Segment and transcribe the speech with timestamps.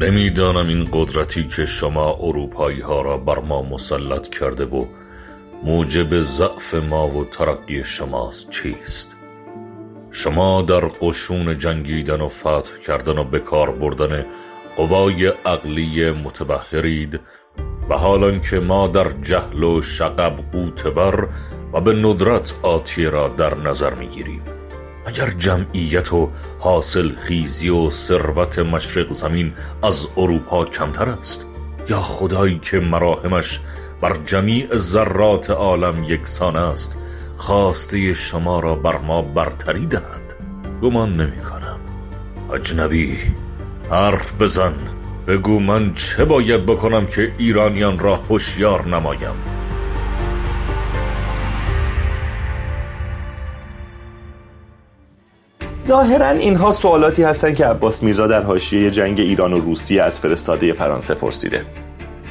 [0.00, 4.86] نمی‌دانم این قدرتی که شما اروپایی ها را بر ما مسلط کرده و
[5.64, 9.16] موجب ضعف ما و ترقی شماست چیست؟
[10.10, 14.26] شما در قشون جنگیدن و فتح کردن و بکار بردن
[14.76, 17.20] قوای عقلی متبهرید
[17.90, 21.28] و حالان که ما در جهل و شقب قوتور
[21.72, 24.59] و به ندرت آتی را در نظر می‌گیریم.
[25.10, 29.52] اگر جمعیت و حاصل خیزی و ثروت مشرق زمین
[29.82, 31.46] از اروپا کمتر است
[31.88, 33.60] یا خدایی که مراهمش
[34.00, 36.96] بر جمیع ذرات عالم یکسان است
[37.36, 40.34] خواسته شما را بر ما برتری دهد.
[40.82, 41.80] گمان نمی کنم.
[42.54, 43.16] اجنبی
[43.90, 44.74] حرف بزن.
[45.26, 49.59] بگو من چه باید بکنم که ایرانیان را هوشیار نمایم.
[55.90, 60.72] ظاهرا اینها سوالاتی هستند که عباس میرزا در حاشیه جنگ ایران و روسیه از فرستاده
[60.72, 61.64] فرانسه پرسیده.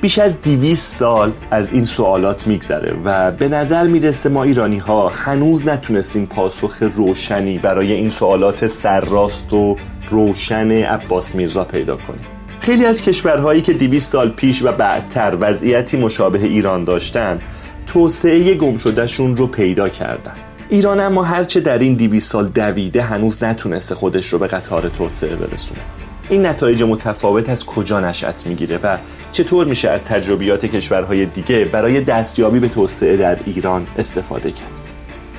[0.01, 5.09] بیش از دیویس سال از این سوالات میگذره و به نظر می‌رسه ما ایرانی ها
[5.09, 9.75] هنوز نتونستیم پاسخ روشنی برای این سوالات سرراست و
[10.09, 12.25] روشن عباس میرزا پیدا کنیم.
[12.59, 17.39] خیلی از کشورهایی که دیویس سال پیش و بعدتر وضعیتی مشابه ایران داشتن
[17.87, 20.48] توسعه گم شدهشون رو پیدا کردن.
[20.71, 25.35] ایران اما هرچه در این دیویس سال دویده هنوز نتونسته خودش رو به قطار توسعه
[25.35, 25.81] برسونه.
[26.29, 28.97] این نتایج متفاوت از کجا نشأت می‌گیره و
[29.31, 34.87] چطور میشه از تجربیات کشورهای دیگه برای دستیابی به توسعه در ایران استفاده کرد؟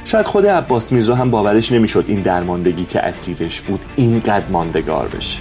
[0.05, 5.39] شاید خود عباس میرزا هم باورش نمی‌شد این درماندگی که اسیرش بود اینقدر ماندگار بشه.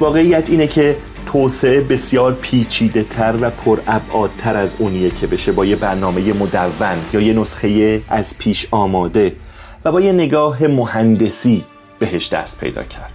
[0.00, 0.96] واقعیت اینه که
[1.32, 7.20] توسعه بسیار پیچیده تر و پرابعادتر از اونیه که بشه با یه برنامه مدون یا
[7.20, 9.36] یه نسخه از پیش آماده
[9.84, 11.64] و با یه نگاه مهندسی
[11.98, 13.12] بهش دست پیدا کرد.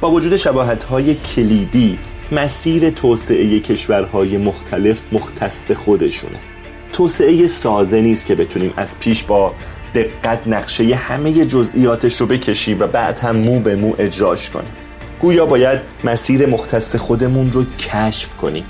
[0.00, 1.98] با وجود شباهت های کلیدی
[2.32, 6.38] مسیر توسعه کشورهای مختلف مختص خودشونه.
[6.92, 9.54] توسعه سازه نیست که بتونیم از پیش با
[9.94, 14.87] دقت نقشه همه جزئیاتش رو بکشیم و بعد هم مو به مو اجراش کنیم.
[15.20, 18.64] گویا باید مسیر مختص خودمون رو کشف کنیم.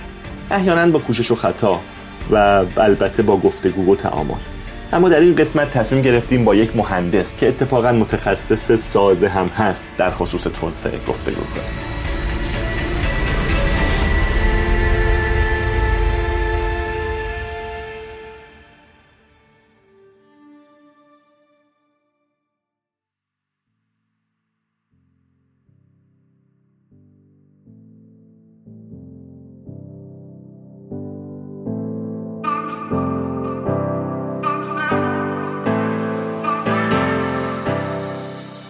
[0.50, 1.80] احیانا با کوشش و خطا
[2.30, 4.34] و البته با گفتگو و تعامل.
[4.92, 9.86] اما در این قسمت تصمیم گرفتیم با یک مهندس که اتفاقا متخصص سازه هم هست
[9.98, 11.97] در خصوص توسعه گفتگو کنیم.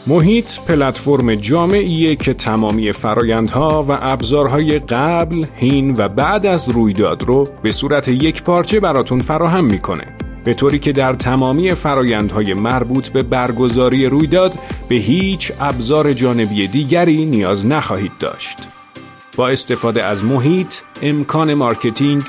[0.08, 7.44] محیط پلتفرم جامعیه که تمامی فرایندها و ابزارهای قبل، حین و بعد از رویداد رو
[7.62, 10.04] به صورت یک پارچه براتون فراهم می‌کنه.
[10.44, 14.58] به طوری که در تمامی فرایندهای مربوط به برگزاری رویداد
[14.88, 18.58] به هیچ ابزار جانبی دیگری نیاز نخواهید داشت.
[19.38, 22.22] با استفاده از محیط، امکان marketing،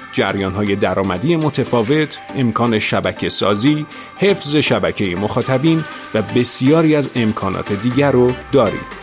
[0.55, 3.85] های درآمدی متفاوت، امکان شبکه سازی،
[4.17, 5.83] حفظ شبکه مخاطبین
[6.13, 8.98] و بسیاری از امکانات دیگر رو دارید.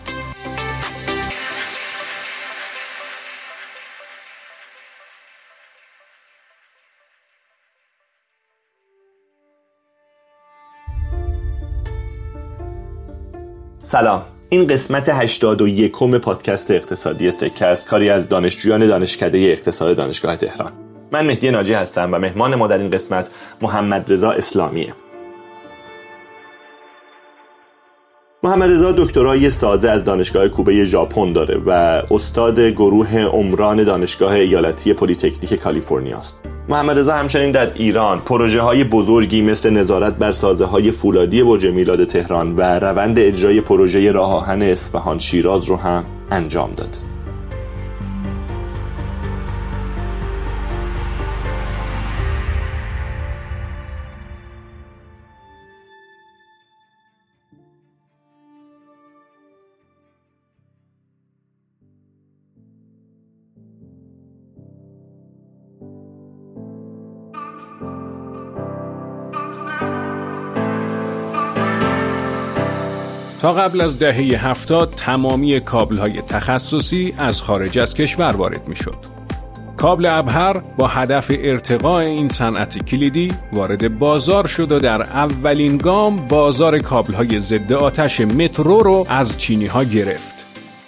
[13.81, 15.91] سلام این قسمت 81
[16.21, 20.71] پادکست اقتصادی سکه است کاری از دانشجویان دانشکده اقتصاد دانشگاه تهران.
[21.11, 23.29] من مهدی ناجی هستم و مهمان ما در این قسمت
[23.61, 24.93] محمد رضا اسلامیه.
[28.43, 31.69] محمد رضا دکترای سازه از دانشگاه کوبه ژاپن داره و
[32.11, 36.41] استاد گروه عمران دانشگاه ایالتی پلیتکنیک کالیفرنیا است.
[36.69, 41.65] محمد رضا همچنین در ایران پروژه های بزرگی مثل نظارت بر سازه های فولادی برج
[41.65, 47.06] میلاد تهران و روند اجرای پروژه راه آهن اصفهان شیراز رو هم انجام داده.
[73.41, 78.75] تا قبل از دهه هفتاد تمامی کابل های تخصصی از خارج از کشور وارد می
[78.75, 78.97] شد.
[79.77, 86.27] کابل ابهر با هدف ارتقاء این صنعت کلیدی وارد بازار شد و در اولین گام
[86.27, 90.36] بازار کابل های ضد آتش مترو رو از چینی ها گرفت.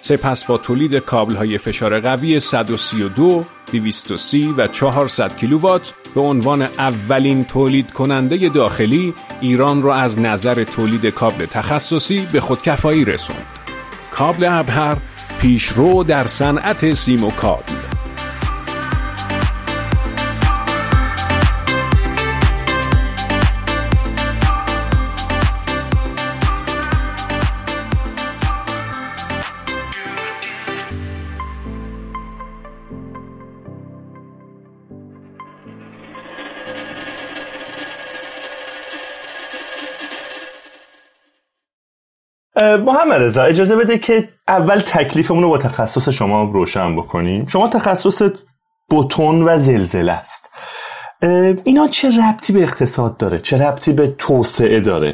[0.09, 7.45] سپس با تولید کابل های فشار قوی 132 230 و 400 کیلووات به عنوان اولین
[7.45, 13.45] تولید کننده داخلی ایران را از نظر تولید کابل تخصصی به خودکفایی رسوند.
[14.11, 14.97] کابل ابهر
[15.41, 17.78] پیشرو در صنعت سیم و کابل
[42.77, 47.45] محمد رضا اجازه بده که اول تکلیفمون رو با تخصص شما روشن بکنیم.
[47.45, 48.31] شما تخصصت
[48.91, 50.51] بتون و زلزله است.
[51.63, 55.13] اینا چه ربطی به اقتصاد داره؟ چه ربطی به توسعه داره؟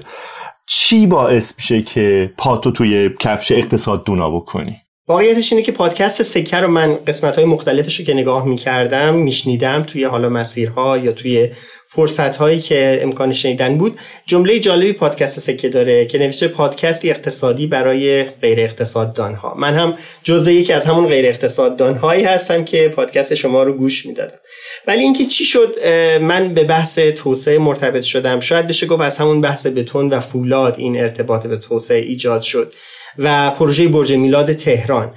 [0.68, 6.62] چی باعث میشه که پاتو توی کفش اقتصاد دونا بکنی؟ واقعیتش اینه که پادکست سکر
[6.62, 11.50] رو من قسمت های مختلفش رو که نگاه می‌کردم میشنیدم توی حالا مسیرها یا توی
[11.88, 14.00] فرصت هایی که امکان شنیدن بود.
[14.26, 19.98] جمله جالبی پادکست سکه داره که نوشته پادکست اقتصادی برای غیر اقتصاددان ها من هم
[20.24, 24.38] جزء یکی از همون غیر اقتصاددان هایی هستم که پادکست شما رو گوش می‌دادم.
[24.88, 25.88] ولی اینکه چی شد
[26.22, 28.40] من به بحث توسعه مرتبط شدم.
[28.40, 32.74] شاید بشه گفت از همون بحث بتون و فولاد این ارتباط به توسعه ایجاد شد
[33.18, 35.14] و پروژه برج میلاد تهران.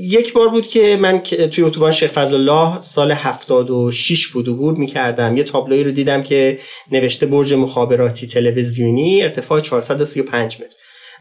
[0.00, 5.36] یک بار بود که من توی اتوبان شیخ فضل الله سال 76 بود عبور می‌کردم.
[5.36, 6.58] یه تابلوی رو دیدم که
[6.92, 10.74] نوشته برج مخابراتی تلویزیونی ارتفاع 435 متر.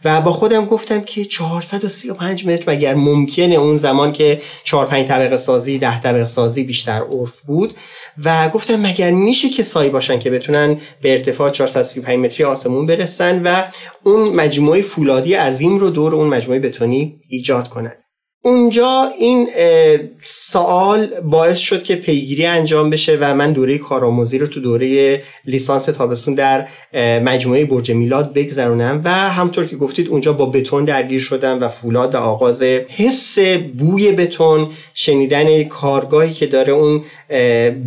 [0.05, 5.37] و با خودم گفتم که 435 متر مگر ممکنه اون زمان که 4 5 طبقه
[5.37, 7.73] سازی 10 طبقه سازی بیشتر عرف بود؟
[8.23, 13.41] و گفتم مگر میشه که سایی باشن که بتونن به ارتفاع 435 متری آسمون برسن
[13.43, 13.63] و
[14.03, 17.95] اون مجموعه فولادی عظیم رو دور اون مجموعه بتونی ایجاد کنن.
[18.41, 19.47] اونجا این
[20.23, 25.85] سوال باعث شد که پیگیری انجام بشه و من دوره کارآموزی رو تو دوره لیسانس
[25.85, 26.67] تابستون در
[27.19, 32.15] مجموعه برج میلاد بگذرونم و همطور که گفتید اونجا با بتون درگیر شدم و فولاد
[32.15, 33.39] و آغاز حس
[33.77, 37.03] بوی بتون شنیدن کارگاهی که داره اون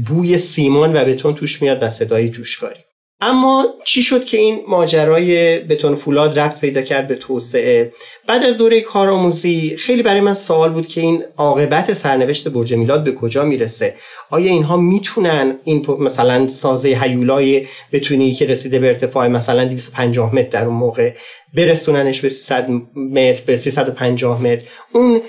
[0.07, 2.81] بوی سیمان و بتون توش میاد و صدای جوشکاری.
[3.23, 7.93] اما چی شد که این ماجرای بتون فولاد رفت پیدا کرد به توسعه؟
[8.27, 13.05] بعد از دوره کارآموزی خیلی برای من سوال بود که این عاقبت سرنوشت برج میلاد
[13.05, 13.95] به کجا می‌رسه؟
[14.31, 20.49] آیا اینها می‌تونن این مثلا سازه هیولای بتونی که رسیده به ارتفاع مثلا 250 متر
[20.49, 21.13] در اون موقع
[21.55, 25.21] برسوننش به 300 متر به 350 متر؟ اون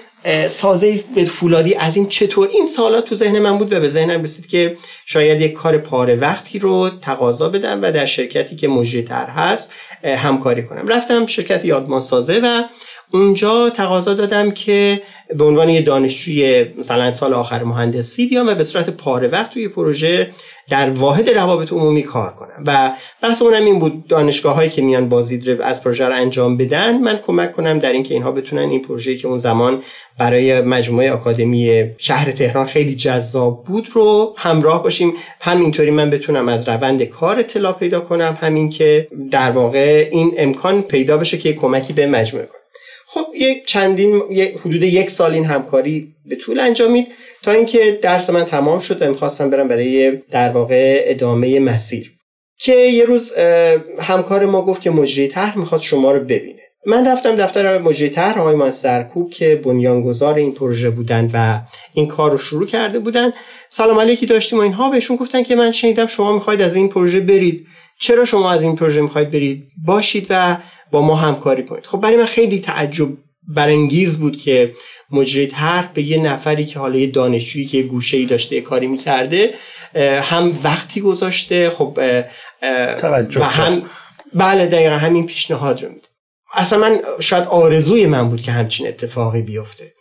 [0.47, 4.23] سازه به فولادی از این چطور؟ این سالات تو ذهن من بود و به ذهنم
[4.23, 9.25] رسید که شاید یک کار پاره وقتی رو تقاضا بدم و در شرکتی که تر
[9.25, 9.72] هست
[10.03, 10.88] همکاری کنم.
[10.88, 12.63] رفتم شرکت یادمان سازه و
[13.13, 15.01] اونجا تقاضا دادم که
[15.36, 19.67] به عنوان یه دانشجوی مثلا سال آخر مهندسی بیام و به صورت پاره وقت توی
[19.67, 20.31] پروژه
[20.70, 22.63] در واحد روابط عمومی کار کنم.
[22.68, 22.91] و
[23.22, 27.18] بحث اونم این بود دانشگاه هایی که میان بازدید از پروژه رو انجام بدن من
[27.18, 29.82] کمک کنم در اینکه اینها بتونن این پروژه‌ای که اون زمان
[30.18, 35.13] برای مجموعه آکادمی شهر تهران خیلی جذاب بود رو همراه باشیم.
[35.39, 40.82] همینطوری من بتونم از روند کار اطلاع پیدا کنم همین که در واقع این امکان
[40.82, 42.62] پیدا بشه که کمکی به مجموعه کنم.
[43.06, 44.22] خب یک چندین
[44.60, 47.08] حدود یک سال این همکاری به طول انجامید.
[47.43, 52.12] تا اینکه درس من تمام شد و می‌خواستم برم برای در واقع ادامه مسیر.
[52.60, 53.33] که یه روز
[54.00, 56.62] همکار ما گفت که مجری طرح می‌خواد شما رو ببینه.
[56.86, 61.62] من رفتم دفتر مجری طرح آقای مانسترکوب که بنیانگذار این پروژه بودن و
[61.93, 63.33] این کار رو شروع کرده بودن.
[63.69, 64.89] سلام علیکی داشتیم و اینها.
[64.89, 67.67] بهشون گفتن که من شنیدم شما می‌خواید از این پروژه برید.
[68.00, 70.57] چرا شما از این پروژه می‌خواید برید؟ باشید و
[70.91, 71.86] با ما همکاری کنید.
[71.86, 73.07] خب برای من خیلی تعجب
[73.55, 74.74] برانگیز بود که
[75.12, 78.88] مجری طرح به یه نفری که حالا یه دانشجویی که گوشه ای داشته یه کاری
[78.88, 79.53] می‌کرده
[80.22, 82.00] هم وقتی گذاشته خب
[83.36, 83.82] و هم
[84.34, 86.08] بله دقیقا همین پیشنهاد رو میده.
[86.53, 89.94] اصلا من شاید آرزوی من بود که همچین اتفاقی بیفته.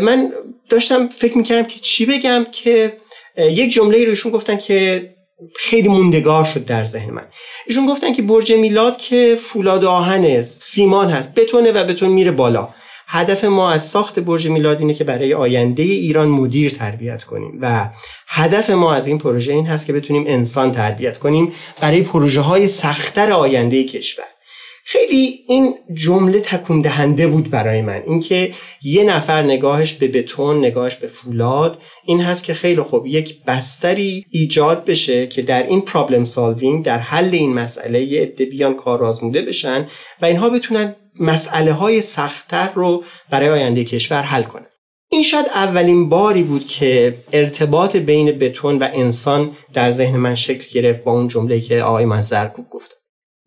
[0.00, 0.32] من
[0.68, 2.96] داشتم فکر می‌کردم که چی بگم که
[3.38, 5.08] یک جمله روشون گفتن که
[5.56, 7.24] خیلی موندگار شد در ذهن من.
[7.66, 12.68] ایشون گفتن که برج میلاد که فولاد آهن سیمان هست بتونه و بتون میره بالا.
[13.10, 17.90] هدف ما از ساخت برج میلاد اینه که برای آینده ایران مدیر تربیت کنیم و
[18.28, 22.68] هدف ما از این پروژه این هست که بتونیم انسان تربیت کنیم برای پروژه های
[22.68, 24.24] سختتر آینده کشور.
[24.90, 28.02] خیلی این جمله تکون دهنده بود برای من.
[28.06, 28.52] اینکه
[28.82, 34.26] یه نفر نگاهش به بتون نگاهش به فولاد این هست که خیلی خوب یک بستری
[34.30, 39.04] ایجاد بشه که در این پرابلم سالوینگ در حل این مسئله یه عده بیان کار
[39.04, 39.86] آزموده بشن
[40.22, 44.66] و اینها بتونن مسئله های سختتر رو برای آینده کشور حل کنن.
[45.10, 50.80] این شاید اولین باری بود که ارتباط بین بتون و انسان در ذهن من شکل
[50.80, 52.97] گرفت با اون جمله که آقای من زرکوب گفت.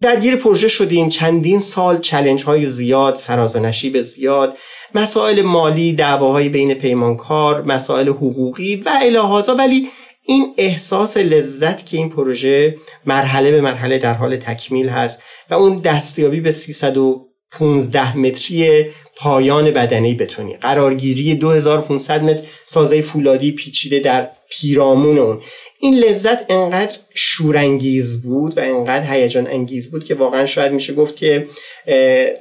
[0.02, 1.10] درگیر پروژه شدیم.
[1.10, 4.58] چندین سال چلنج های زیاد فراز و نشیب زیاد
[4.96, 9.56] مسائل مالی دعواهای بین پیمانکار مسائل حقوقی و الهازا.
[9.56, 9.88] ولی
[10.24, 15.80] این احساس لذت که این پروژه مرحله به مرحله در حال تکمیل هست و اون
[15.80, 20.54] دستیابی به 315 متری پایان بدنه بتونی.
[20.54, 25.42] قرارگیری 2500 متر سازه فولادی پیچیده در پیرامون اون.
[25.82, 31.16] این لذت انقدر شورانگیز بود و انقدر هیجان انگیز بود که واقعا شاید میشه گفت
[31.16, 31.48] که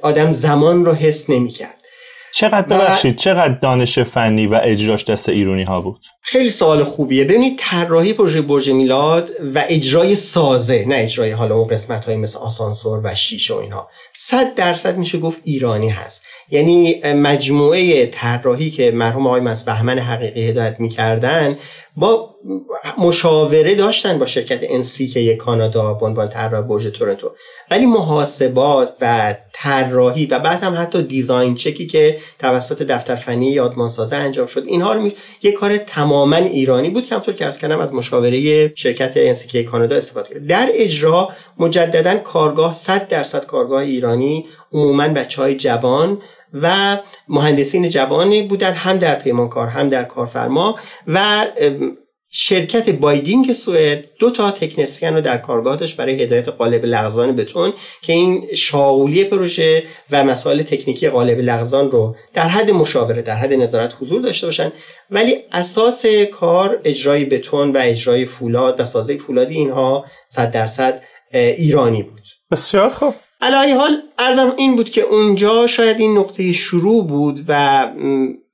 [0.01, 1.77] آدم زمان رو حس نمی‌کرد.
[2.33, 7.23] چقدر ببخشید چقدر دانش فنی و اجراش دست ایرونی ها بود؟ خیلی سوال خوبیه.
[7.23, 12.39] ببینید طراحی پروژه برج میلاد و اجرای سازه نه اجرای حالا اون قسمت های مثل
[12.39, 16.25] آسانسور و شیشه و اینها صد درصد میشه گفت ایرانی هست.
[16.49, 21.57] یعنی مجموعه طراحی که مرحوم آقای بهمن حقیقی هدایت می‌کردن
[21.95, 22.35] با
[22.97, 27.31] مشاوره داشتن با شرکت که کانادا به عنوان طراح برج تورنتو.
[27.71, 34.15] ولی محاسبات و طراحی و بعد هم حتی دیزاین چکی که توسط دفتر فنی یادمانسازه
[34.15, 35.09] انجام شد اینها رو
[35.41, 39.95] یک کار تماما ایرانی بود که همطور که ارز کردم از مشاوره شرکت انسی کانادا
[39.95, 40.47] استفاده کرد.
[40.47, 46.21] در اجرا مجددا کارگاه 100 درصد کارگاه ایرانی عموما بچه های جوان
[46.53, 51.45] و مهندسین جوانی بودن هم در پیمانکار هم در کارفرما و
[52.33, 57.73] شرکت بایدینگ سوئد دو تا تکنسین رو در کارگاه داشت برای هدایت قالب لغزان بتون
[58.01, 63.53] که این شاغولی پروژه و مسائل تکنیکی قالب لغزان رو در حد مشاوره در حد
[63.53, 64.71] نظارت حضور داشته باشن.
[65.09, 72.03] ولی اساس کار اجرای بتون و اجرای فولاد و سازه فولادی اینها صد درصد ایرانی
[72.03, 72.21] بود.
[72.51, 73.13] بسیار خوب.
[73.41, 77.87] علایه حال ارزم این بود که اونجا شاید این نقطه شروع بود و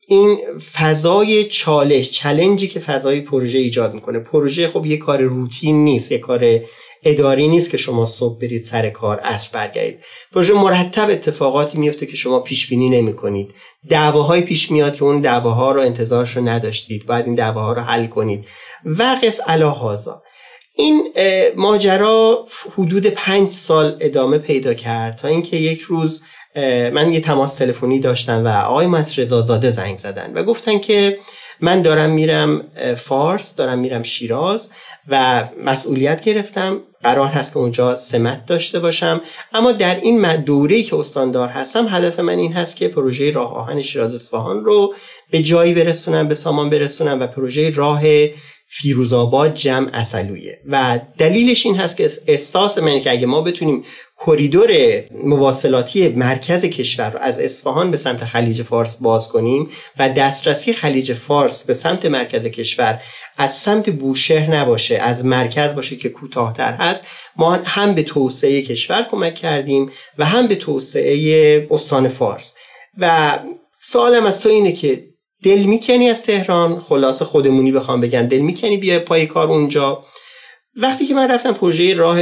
[0.08, 0.38] این
[0.74, 4.20] فضای چالش چلنجی که فضای پروژه ایجاد می‌کنه.
[4.20, 6.60] پروژه خب یه کار روتین نیست یه کار
[7.04, 10.00] اداری نیست که شما صبح برید سر کار اصر برگردید.
[10.34, 13.54] پروژه مرتب اتفاقاتی میفته که شما پیش بینی نمی کنید
[13.90, 17.06] دعواهای پیش میاد که اون دعواها رو انتظارش رو نداشتید.
[17.06, 18.46] باید این دعواها رو حل کنید.
[18.86, 20.22] و قص الهازا
[20.78, 21.14] این
[21.56, 26.24] ماجرا حدود پنج سال ادامه پیدا کرد تا اینکه یک روز
[26.94, 31.20] من یه تماس تلفنی داشتم و آقای مصر رضازاده زنگ زدن و گفتن که
[31.62, 34.70] من دارم میرم فارس دارم میرم شیراز
[35.08, 36.82] و مسئولیت گرفتم.
[37.04, 39.22] قرار هست که اونجا سمت داشته باشم.
[39.54, 43.82] اما در این دوره‌ای که استاندار هستم هدف من این هست که پروژه راه آهن
[43.82, 44.94] شیراز اصفهان رو
[45.32, 48.02] به جایی برسونم به سامان برسونم و پروژه راه
[48.70, 50.60] فیروزآباد جمع اصلویه.
[50.70, 53.84] و دلیلش این هست که استاس من که اگه ما بتونیم
[54.26, 54.72] کریدور
[55.24, 59.70] مواصلاتی مرکز کشور رو از اصفهان به سمت خلیج فارس باز کنیم
[60.00, 63.02] و دسترسی خلیج فارس به سمت مرکز کشور
[63.38, 67.06] از سمت بوشهر نباشه از مرکز باشه که کوتاهتر هست
[67.36, 72.56] ما هم به توسعه کشور کمک کردیم و هم به توسعه استان فارس.
[72.98, 73.40] و
[73.82, 75.07] سوالم از تو اینه که
[75.44, 80.04] دل می‌کنی از تهران؟ خلاصه خودمونی بخوام بگم دل می‌کنی بیا پای کار اونجا.
[80.76, 82.20] وقتی که من رفتم پروژه راه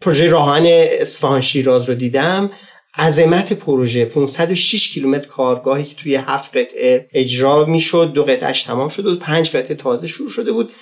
[0.00, 0.66] پروژه راهن
[1.00, 2.50] اصفهان شیراز رو دیدم
[2.98, 9.10] عظمت پروژه 506 کیلومتر کارگاهی که توی هفت قطعه اجرا می‌شد دو قطعش تمام شده
[9.10, 10.72] بود پنج قطعه تازه شروع شده بود.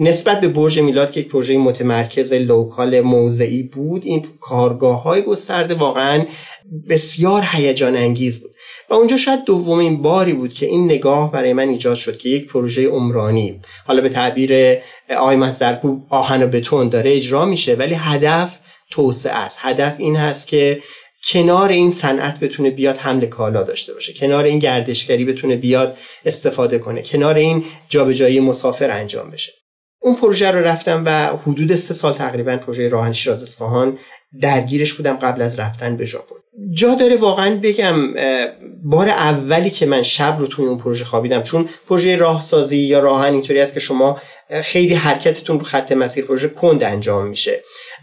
[0.00, 5.74] نسبت به برج میلاد که یک پروژه متمرکز local موضعی بود این کارگاه های گسترده
[5.74, 6.24] واقعا
[6.88, 8.53] بسیار هیجان انگیز بود.
[8.90, 12.46] و اونجا شاید دومین باری بود که این نگاه برای من ایجاد شد که یک
[12.46, 13.60] پروژه عمرانی.
[13.86, 14.78] حالا به تعبیر
[15.16, 18.58] آقای مصدرکو آهن و بتون داره اجرا میشه ولی هدف
[18.90, 19.58] توسعه است.
[19.60, 20.80] هدف این هست که
[21.26, 24.12] کنار این صنعت بتونه بیاد حمل کالا داشته باشه.
[24.12, 27.02] کنار این گردشگری بتونه بیاد استفاده کنه.
[27.02, 29.52] کنار این جابجایی مسافر انجام بشه.
[30.00, 33.98] اون پروژه رو رفتم و حدود سه سال تقریبا پروژه راهن شیراز اصفهان
[34.40, 36.43] درگیرش بودم قبل از رفتن به ژاپن.
[36.72, 38.14] جا داره واقعا بگم
[38.84, 43.32] بار اولی که من شب رو توی اون پروژه خوابیدم چون پروژه راهسازی یا راهن
[43.32, 44.20] اینطوری است که شما
[44.62, 47.62] خیلی حرکتتون رو خط مسیر پروژه کند انجام میشه.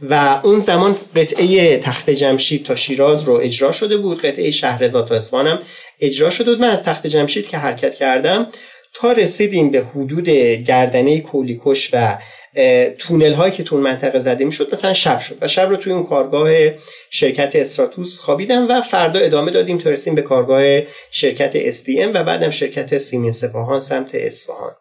[0.10, 5.15] و اون زمان قطعه تخت جمشید تا شیراز رو اجرا شده بود قطعه شهرزاد تا
[5.15, 5.60] اصفهانم
[6.00, 6.62] اجرا شده بود.
[6.62, 8.48] من از تخت جمشید که حرکت کردم
[8.93, 12.17] تا رسیدیم به حدود گردنه کولیکش و
[12.98, 15.38] تونل هایی که تو اون منطقه زده می‌شد مثلا شب شد.
[15.41, 16.50] و شب رو توی اون کارگاه
[17.10, 20.81] شرکت استراتوس خوابیدم و فردا ادامه دادیم تا رسیم به کارگاه
[21.12, 24.72] شرکت SDM و بعدم شرکت سیمین سپاهان سمت اصفهان.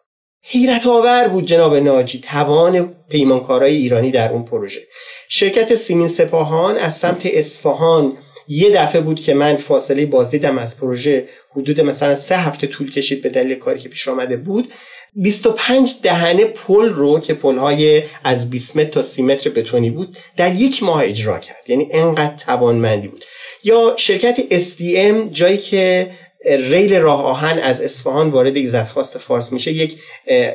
[0.43, 4.81] حیرت آور بود جناب ناجی توان پیمانکارای ایرانی در اون پروژه.
[5.29, 11.27] شرکت سیمین سپاهان از سمت اصفهان یه دفعه بود که من فاصله بازدیدم از پروژه
[11.51, 14.73] حدود مثلا سه هفته طول کشید به دلیل کاری که پیش آمده بود.
[15.15, 20.17] 25 دهنه پل رو که پل های از 20 متر تا 30 متر بتونی بود
[20.37, 21.69] در یک ماه اجرا کرد.
[21.69, 23.25] یعنی انقدر توانمندی بود.
[23.63, 26.11] یا شرکت SDM جایی که
[26.45, 29.97] ریل راه آهن از اصفهان وارد ایزدخواست فارس میشه یک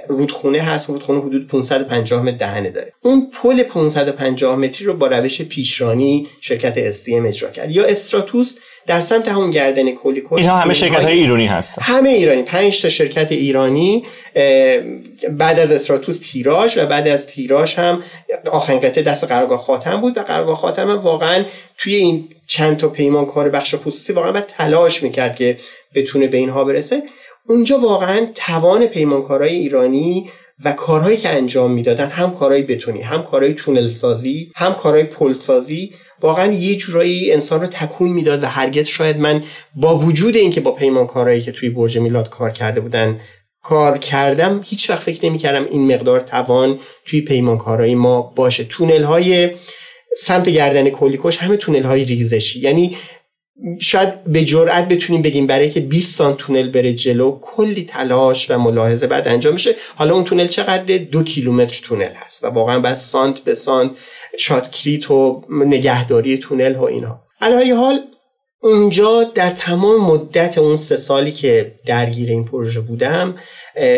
[0.09, 2.93] رودخونه هست رودخونه حدود 550 متر دهنه داره.
[3.03, 7.71] اون پل 550 متری رو با روش پیشرانی شرکت SDM اجرا کرد.
[7.71, 11.83] یا استراتوس در سمت همون گردن کولیکوش اینها همه شرکت های ایرانی هستن.
[11.83, 12.43] همه ایرانی.
[12.43, 14.05] پنج تا شرکت ایرانی
[15.31, 18.03] بعد از استراتوس تیراژ و بعد از تیراژ هم
[18.53, 21.45] آخرین قطعه دست قرارگاه خاتم بود و قرارگاه خاتم واقعا
[21.79, 25.59] توی این چند تا پیمانکار بخش خصوصی واقعا باید تلاش می‌کرد که
[25.95, 27.03] بتونه به اینها برسه.
[27.49, 30.31] اونجا واقعا توان پیمانکارای ایرانی
[30.65, 35.33] و کارهایی که انجام می‌دادن هم کارهای بتونی هم کارهای تونل سازی هم کارهای پل
[35.33, 40.61] سازی واقعا یه جورایی انسان رو تکون می‌داد و هرگز شاید من با وجود اینکه
[40.61, 43.21] با پیمانکارایی که توی برج میلاد کار کرده بودن
[43.63, 48.65] کار کردم هیچ وقت فکر نمی کردم این مقدار توان توی پیمانکارایی ما باشه.
[48.65, 49.51] تونل های
[50.19, 52.61] سمت گردن کلیکوش همه تونل های ریزشی.
[52.61, 52.97] یعنی
[53.81, 58.59] شاید به جرئت بتونیم بگیم برای که 20 سانت تونل بره جلو کلی تلاش و
[58.59, 62.95] ملاحظه بعد انجام میشه حالا اون تونل چقدر دو کیلومتر تونل هست و واقعا بعد
[62.95, 63.91] سانت به سانت
[64.39, 67.21] شاتکریت و نگهداری تونل و اینا.
[67.41, 68.01] علی حال
[68.63, 73.35] اونجا در تمام مدت اون سه سالی که درگیر این پروژه بودم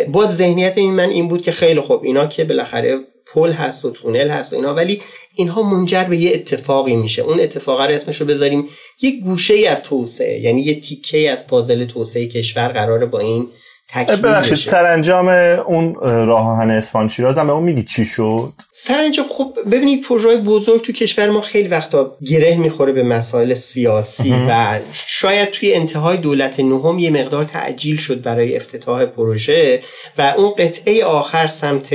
[0.08, 2.98] باز ذهنیت این من این بود که خیلی خوب اینا که بالاخره
[3.34, 5.02] پل هست و تونل هست و اینا ولی
[5.38, 7.22] اینها منجر به یه اتفاقی میشه.
[7.22, 8.68] اون اتفاق رو اسمش رو بذاریم
[9.02, 13.48] یه گوشه ای از توسعه یعنی یه تیکه از پازل توسعه کشور قراره با این
[13.88, 15.28] تکمیل ببخشید سرانجام
[15.66, 18.52] اون راه آهن اصفهان شیراز هم به اون میگی چی شد؟
[18.88, 24.34] سرانجام خب ببینید پروژه بزرگ تو کشور ما خیلی وقتا گره می‌خوره به مسائل سیاسی
[24.48, 29.82] و شاید توی انتهای دولت نهم یه مقدار تعجیل شد برای افتتاح پروژه
[30.18, 31.94] و اون قطعه آخر سمت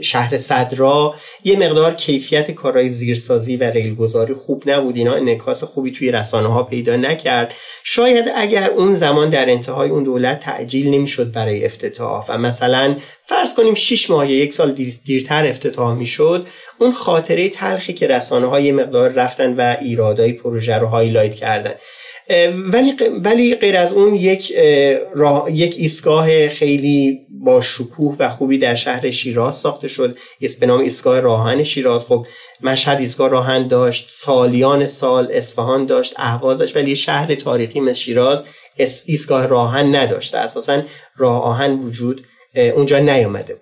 [0.00, 4.96] شهر صدرا یه مقدار کیفیت کارهای زیرسازی و ریلگذاری خوب نبود.
[4.96, 7.54] اینا انعکاس خوبی توی رسانه ها پیدا نکرد.
[7.84, 13.54] شاید اگر اون زمان در انتهای اون دولت تعجیل نمی‌شد برای افتتاح و مثلا فرض
[13.54, 14.72] کنیم 6 ماه یا یک سال
[15.04, 16.46] دیرتر افتتاح می‌شد
[16.78, 21.74] اون خاطره تلخی که رسانه های مقدار رفتن و ایرادای پروژه رو هایلایت کردن.
[22.72, 24.50] ولی ولی غیر از اون یک
[25.48, 30.16] یک ایستگاه خیلی با شکوه و خوبی در شهر شیراز ساخته شد.
[30.60, 32.04] به نام ایستگاه راهن شیراز.
[32.04, 32.26] خب
[32.60, 38.44] مشهد ایستگاه راهن داشت سالیان سال اصفهان داشت اهواز داشت ولی شهر تاریخی مثل شیراز
[39.06, 40.82] ایستگاه راه‌آهن نداشته اساسا
[41.16, 43.56] راه آهن وجود اونجا نیامده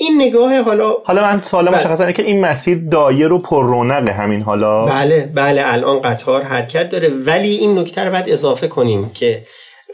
[0.00, 4.08] این نگاه حالا حالا من سوال مشخص اینه که این مسیر دایر و پر رونق
[4.08, 4.86] همین حالا.
[4.86, 7.08] بله بله الان قطار حرکت داره.
[7.08, 9.44] ولی این نکته رو باید اضافه کنیم که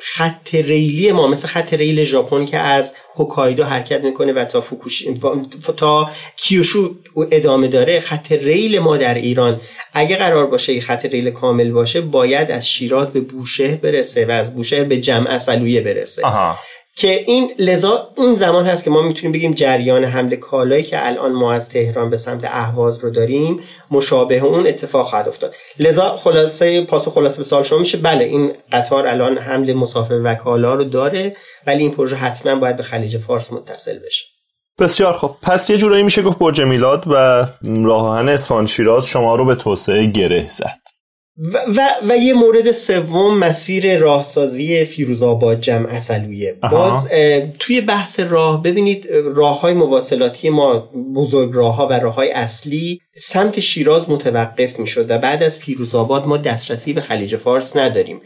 [0.00, 5.04] خط ریلی ما مثل خط ریل ژاپن که از هوکایدو حرکت می‌کنه و تا فوکوش
[5.76, 6.94] تا کیوشو
[7.30, 9.60] ادامه داره خط ریل ما در ایران
[9.92, 14.54] اگه قرار باشه خط ریل کامل باشه باید از شیراز به بوشهر برسه و از
[14.54, 16.22] بوشهر به به عسلویه برسه.
[16.26, 16.58] آها.
[16.96, 21.32] که این لذا اون زمان هست که ما می‌تونیم بگیم جریان حمله کالایی که الان
[21.32, 25.54] ما از تهران به سمت اهواز رو داریم مشابه اون اتفاق خواهد افتاد.
[25.78, 30.34] لذا خلاصه پاسخ خلاصه به سال شما میشه بله این قطار الان حمل مسافر و
[30.34, 34.24] کالا رو داره ولی این پروژه حتما باید به خلیج فارس متصل بشه.
[34.78, 37.46] بسیار خب پس یه جورایی میشه گفت برج میلاد و
[37.84, 40.93] راه آهن اصفهان شیراز شما رو به توسعه گره زد.
[41.38, 47.08] و, و, و یه مورد سوم مسیر راهسازی فیروزآباد جمع اصلویه باز
[47.58, 53.00] توی بحث راه ببینید راه های مواصلاتی ما بزرگ راه ها و راه های اصلی
[53.12, 58.20] سمت شیراز متوقف می شد و بعد از فیروزآباد ما دسترسی به خلیج فارس نداریم.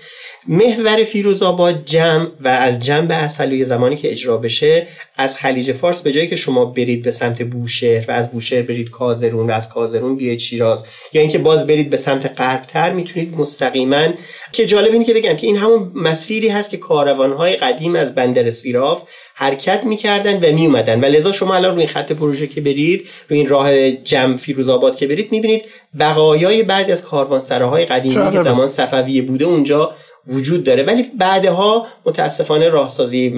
[0.50, 6.02] محور فیروزآباد جمع و از جمع به اصلویه زمانی که اجرا بشه از خلیج فارس
[6.02, 9.68] به جایی که شما برید به سمت بوشهر و از بوشهر برید کازرون و از
[9.68, 10.84] کازرون بیاید شیراز.
[11.12, 14.08] یا اینکه باز برید به سمت غربتر می‌تونید مستقیما
[14.52, 18.50] که جالب اینه که بگم که این همون مسیری هست که کاروانهای قدیم از بندر
[18.50, 19.02] سیراف
[19.34, 23.38] حرکت می‌کردن و میومدن و لذا شما الان روی این خط پروژه که برید روی
[23.38, 25.64] این راه جمع فیروزآباد که برید می‌بینید
[26.00, 29.94] بقایای بعضی از کاروانسراهای قدیمی که زمان صفویه بوده اونجا
[30.26, 30.83] وجود داره.
[30.83, 33.35] ولی بعدها متاسفانه راهسازی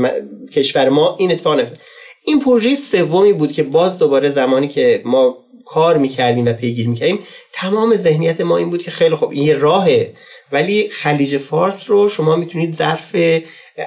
[0.52, 1.78] کشور ما این اتفاق نیفتاد
[2.24, 7.18] این پروژه سومی بود که باز دوباره زمانی که ما کار می‌کردیم و پیگیر می‌کردیم
[7.52, 10.14] تمام ذهنیت ما این بود که خیلی خوب این راهه.
[10.52, 13.16] ولی خلیج فارس رو شما می‌تونید ظرف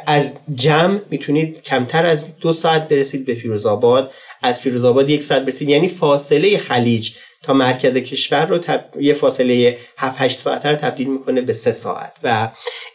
[0.06, 4.12] از جمع می‌تونید کمتر از دو ساعت برسید به فیروزآباد.
[4.42, 5.70] از فیروزآباد یک ساعت برسید.
[5.70, 7.12] یعنی فاصله خلیج
[7.44, 8.86] تا مرکز کشور رو تب...
[9.00, 12.18] یه فاصله 7 8 ساعته رو تبدیل می‌کنه به سه ساعت.
[12.24, 12.50] و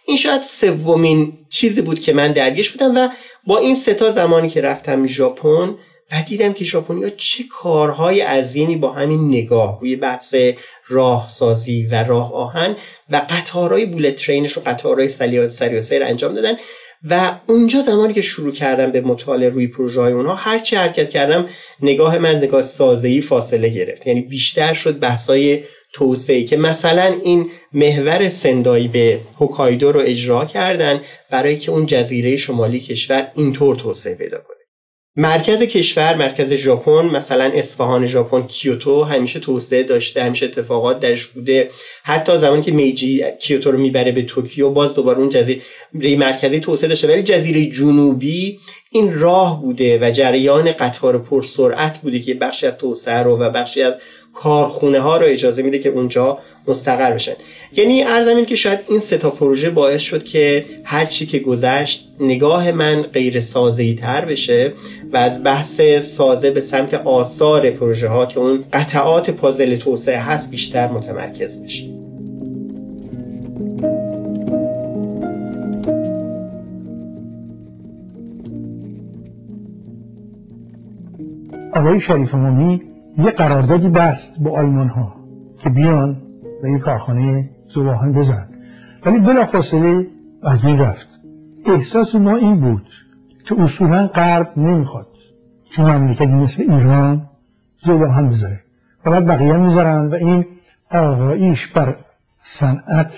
[0.06, 3.08] این شاید سومین چیزی بود که من درگیش بودم و
[3.46, 5.74] با این سه تا زمانی که رفتم ژاپن
[6.12, 10.34] و دیدم که ژاپنیا چه کارهای عظیمی با همین نگاه روی بحث
[10.88, 12.76] راهسازی و راه آهن
[13.10, 16.56] و قطارهای بولت ترینش و قطارهای سری و سیر انجام دادن.
[17.04, 21.10] و اونجا زمانی که شروع کردم به مطالعه روی پروژه های اونها هر چی حرکت
[21.10, 21.48] کردم
[21.82, 24.06] نگاه من نگاه سازهی فاصله گرفت.
[24.06, 31.00] یعنی بیشتر شد بحثای توسعه که مثلا این محور سندایی به هوکایدو رو اجرا کردن
[31.30, 34.57] برای که اون جزیره شمالی کشور اینطور توسعه پیدا کنه.
[35.20, 41.70] مرکز کشور مرکز ژاپن مثلا اصفهان ژاپن کیوتو همیشه توسعه داشته همیشه اتفاقات درش بوده.
[42.02, 45.60] حتی زمانی که میجی کیوتو رو می‌بره به توکیو باز دوباره اون جزیره
[45.94, 47.08] مرکزی توسعه داشته.
[47.08, 48.58] ولی جزیره جنوبی
[48.90, 53.82] این راه بوده و جریان قطار پرسرعت بوده که بخشی از توسعه رو و بخشی
[53.82, 53.94] از
[54.38, 57.32] کارخونه ها رو اجازه میده که اونجا مستقر بشن.
[57.72, 62.08] یعنی ارزم که شاید این سه تا پروژه باعث شد که هر چی که گذشت
[62.20, 64.72] نگاه من غیر سازه‌ای تر بشه
[65.12, 70.50] و از بحث سازه به سمت آثار پروژه ها که اون قطعات پازل توسعه هست
[70.50, 71.84] بیشتر متمرکز بشه.
[81.74, 82.80] آقای شریف مومی
[83.18, 85.14] یه قراردادی بست با آلمان ها
[85.62, 86.16] که بیان
[86.62, 88.48] و یه کارخانه زباهن بزن.
[89.06, 90.06] ولی بلافاصله
[90.42, 91.08] از بین رفت.
[91.66, 92.86] احساس ما این بود
[93.48, 95.06] که اصولا غرب نمی‌خواد
[95.70, 97.26] که مملکتی مثل ایران
[97.86, 98.60] زباهن بذاره.
[99.04, 100.46] فقط بقیه می‌ذارن و این
[100.90, 101.96] آقاییش بر
[102.42, 103.12] صنعت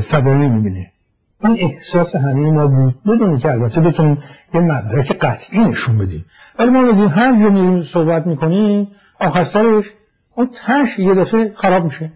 [0.00, 0.86] صدا نمی‌بینه
[1.44, 3.02] این احساس همه ما بود.
[3.02, 4.18] بدونی که البته بتونیم
[4.54, 6.24] یه مدرک قطعی نشون بدیم.
[6.58, 8.88] ولی ما بگیم هر جا صحبت می‌کنیم
[9.20, 9.84] آخر سرش
[10.34, 12.12] اون تش یه دفعه خراب میشه.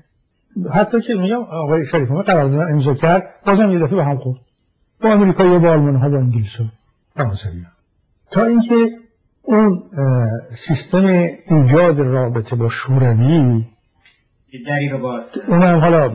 [0.72, 4.40] حتی که میگم آقای شریف ما قرارداد امضا کرد بازم یه دفعه به هم خورد.
[5.00, 6.64] با امریکا یا با آلمان ها با انگلیس و
[7.16, 7.64] فرانسوی
[8.30, 8.86] تا اینکه
[9.42, 9.82] اون
[10.56, 11.06] سیستم
[11.50, 13.64] ایجاد رابطه با شوروی
[14.66, 16.08] دری رو باز اون هم حالا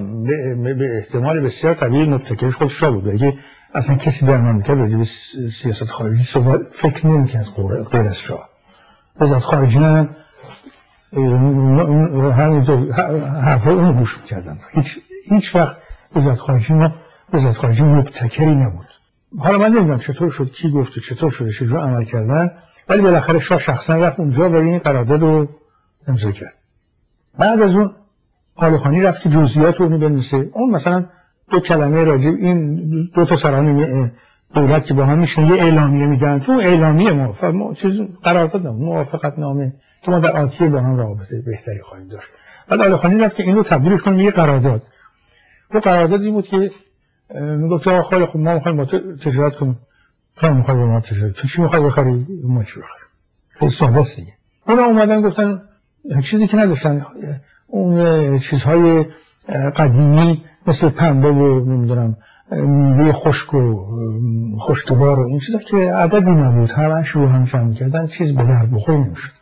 [0.74, 3.08] به احتمال بسیار طبیعی مبتکرش خودش را بود.
[3.08, 3.34] اگه
[3.74, 5.04] اصلا کسی در راجع به
[5.50, 7.46] سیاست خارجی صحبت فکر نمی‌کرد
[7.92, 8.50] غیر از شاه.
[9.20, 10.10] وزارت خارجی هم
[12.34, 12.92] همینطور
[13.42, 15.78] حرفای اون گوش کردن هیچ هیچ وقت
[16.16, 16.92] وزارت خارجی ما
[17.34, 18.88] وزارت خارجی مبتکری نبود.
[19.40, 22.52] حالا من نمی‌دونم چطور شد کی گفت و چطور شده چجور عمل کردن
[22.90, 25.48] ولی بالاخره شاه شخصا رفت اونجا و این قرارداد رو
[26.08, 26.54] امضا کرد.
[27.40, 27.92] بعد از اون
[28.56, 30.50] خانی رفت که جزئیات رو بنویسه.
[30.54, 31.06] اون مثلا
[31.52, 32.76] دو کلمه راجع این
[33.14, 34.12] دو تا سران
[34.54, 36.40] دولت که با هم میشن یه اعلامیه میدن.
[36.40, 37.12] تو اعلامیه
[37.52, 42.28] ما چیز قرارداد موافقت نامه که ما در آتیه با هم رابطه بهتری خواهیم داشت.
[42.68, 44.82] بعد آلخانی رفت که این رو تبدیلش کنیم یه قرارداد.
[45.74, 46.72] و قراردادی بود که
[47.36, 49.80] می‌گفت آقا خیلی خوب ما می‌خوایم با تو تجارت کنیم.
[50.36, 53.10] تو می‌خوای با ما تجارت؟ تو چی می‌خوای بخری؟ ما چی بخریم؟
[53.50, 54.34] خیلی ساده دیگه.
[54.68, 55.62] اونا اومدن گفتن
[56.24, 57.06] چیزی که نداشتن
[57.68, 59.06] اون چیزهای
[59.76, 62.18] قدیمی مثل پنبه و نمی‌دونم
[62.52, 63.86] میوه خشک و
[64.60, 66.70] خشکبار و این چیزا که عددی نبود.
[66.70, 69.39] همه شروع هم کردن چیز به درد بخوری نمی‌شد.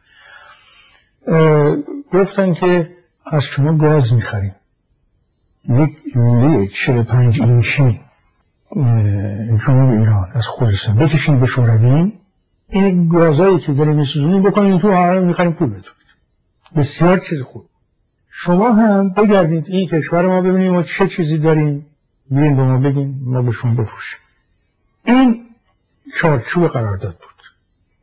[2.13, 2.89] گفتن که
[3.25, 4.55] از شما گاز می‌خریم.
[5.69, 8.01] یک لوله 45 اینچی
[9.67, 12.13] جنوب ایران از خوزستان بکشین به شوروی.
[12.69, 15.87] این گازایی که داریم میسوزونیم بکنیم تو همه می‌خریم پول بدونید
[16.75, 17.65] بسیار چیز خوب.
[18.29, 21.85] شما هم بگردید این کشور ما ببینیم ما چه چیزی داریم.
[22.31, 24.19] بیاین به ما بگیم ما به شما بفروشیم.
[25.05, 25.45] این
[26.15, 27.43] چارچوب قرارداد بود.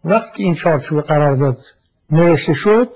[0.05, 1.59] وقتی این چارچوب قرارداد
[2.11, 2.89] نوشته شد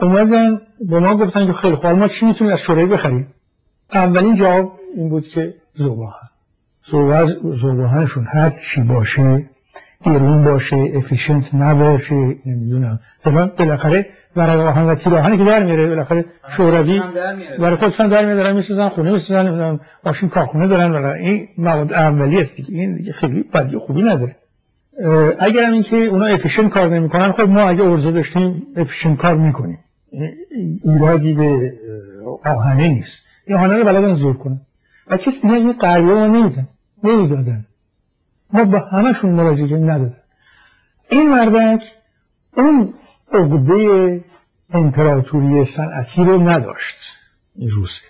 [0.00, 3.26] اومدن به ما گفتن که خیلی خوب ما چی می‌تونیم از شوروی بخریم؟
[3.92, 6.28] اولین جواب این بود که زباهن
[7.62, 9.50] زباهنشون هر چی باشه
[10.06, 12.14] ایرون باشه افیشنت نباشه
[12.46, 13.00] نمی‌دونم.
[13.58, 17.02] بالاخره ورق آهن و تیر آهنی که در میره بالاخره شوروی
[17.58, 22.56] برای خودشان در میارن می‌سازن خونه می‌سازن ماشین کارخونه دارن برای این مواد اولیه است
[22.56, 22.74] دیگه.
[22.74, 24.36] این دیگه خیلی بدی خوبی نداره.
[25.38, 29.78] اگر این که اونا افیشنت کار نمی‌کنن خب ما اگه ارزه داشتیم افیشنت کار می‌کنیم.
[30.84, 31.72] ایرادی به
[32.44, 33.18] آهنه نیست.
[33.46, 34.60] این آهنه رو بلدن زور کنن.
[35.06, 36.68] و کسی نه این قریه ما نمیدن
[37.04, 37.66] نمی‌دادن.
[38.52, 40.16] ما با همشون مراجعه ندادن.
[41.10, 41.82] این مردک
[42.56, 42.94] اون
[43.32, 44.24] عقده
[44.70, 46.96] امپراتوری صنعتی رو نداشت.
[47.56, 48.08] این روسیه.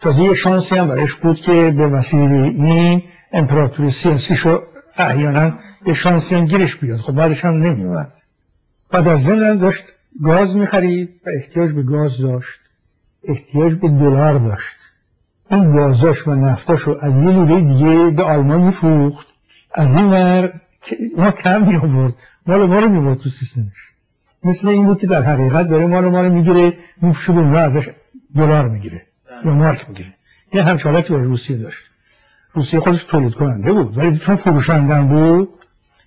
[0.00, 4.62] تازه یه شانسی هم برش بود که به وسیله این امپراتوری سیاسی شو
[4.96, 7.00] احیانا یه شانسی هم گیرش بیاد.
[7.00, 8.12] خب بعدش هم نمیومد
[8.90, 9.84] بعد از ضمن داشت
[10.24, 12.60] گاز می‌خرید و احتیاج به گاز داشت.
[13.24, 14.76] احتیاج به دلار داشت.
[15.50, 19.26] این گازاش و نفتاش رو از یه لوله دیگه به آلمان میفروخت.
[19.74, 20.52] از این ور
[21.16, 22.14] ما کم می آورد
[22.46, 23.92] مال ما رو می‌برد تو سیستمش.
[24.44, 26.72] مثل این بود که در حقیقت داره مال ما رو می‌گیره
[27.02, 27.90] میفشد و ازش
[28.36, 29.02] دلار می‌گیره.
[29.44, 30.14] یا مارک می‌گیره.
[30.52, 31.84] یه همچه حالتی روسیه داشت.
[32.54, 35.48] روسیه خودش تولید کننده بود ولی چون فروشندن بود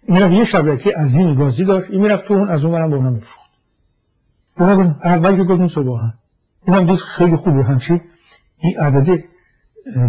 [0.07, 2.95] این یه شبکه از این گازی داشت این می‌رفت تو اون از اون برم به
[2.95, 3.44] اونا میفروخت.
[4.59, 6.01] اول که گفتیم صبح
[6.67, 8.01] این هم خیلی خوبه همچی.
[8.57, 9.23] این عدد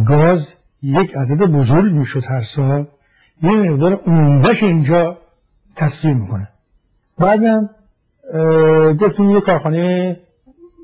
[0.06, 0.48] گاز
[0.82, 2.86] یک عدد بزرگ می‌شد هر سال.
[3.42, 5.18] یه مقدار عمدهش اینجا
[5.76, 6.48] تصویر می‌کنه.
[7.18, 7.70] بعدم
[9.00, 10.16] گفتیم یه کارخانه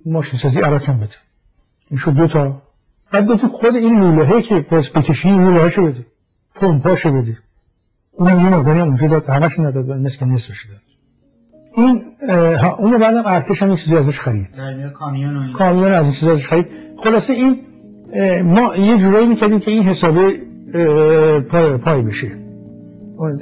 [0.07, 1.14] ماشین سازی عراقم بده.
[1.90, 2.62] این شد دو تا.
[3.12, 6.07] بعد گفتیم خود این لوله که پس بکشی این لوله هاشو بده.
[6.55, 7.38] پمپاشو بده.
[8.12, 9.29] اون یه مقداری اونجا داد.
[9.29, 10.37] همش نداد مثل
[11.77, 14.46] این ها اونو بعدم ارتش هم این چیزی ازش خرید.
[14.94, 16.66] کامیون کامیون از این چیزی ازش خرید.
[17.04, 17.56] خلاصه این
[18.44, 20.32] ما یه جورایی می‌کردیم که این حسابه
[21.50, 22.30] پای, پای بشه.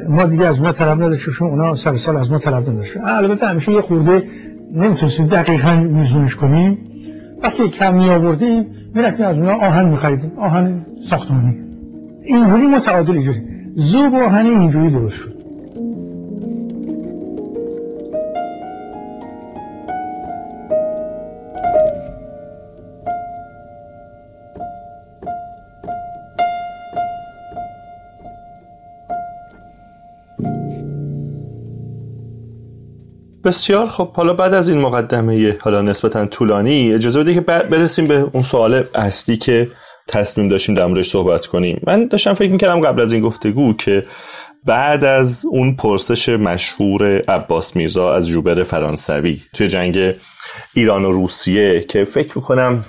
[0.08, 3.72] ما دیگه از ما طلب نداشتیم اونا سر سال از ما طلب نداشتن البته همیشه
[3.72, 4.22] یه خورده
[4.74, 6.78] نمی‌تونستیم دقیقا میزونش کنیم.
[7.42, 10.32] وقتی کم می آوردیم می‌رفتیم از اونا آهن میخریدیم.
[10.36, 11.56] آهن ساختمانی.
[12.24, 13.40] اینجوری متعادل اینجوری.
[13.74, 15.39] زوب آهن اینجوری درست شد.
[33.50, 38.26] بسیار خب حالا بعد از این مقدمه حالا نسبتا طولانی اجازه بده که برسیم به
[38.32, 39.68] اون سوال اصلی که
[40.08, 41.80] تصمیم داشتیم در موردش صحبت کنیم.
[41.86, 44.04] من داشتم فکر می‌کردم قبل از این گفتگو که
[44.64, 50.14] بعد از اون پرسش مشهور عباس میرزا از جوبر فرانسوی توی جنگ
[50.74, 52.84] ایران و روسیه که فکر می‌کنم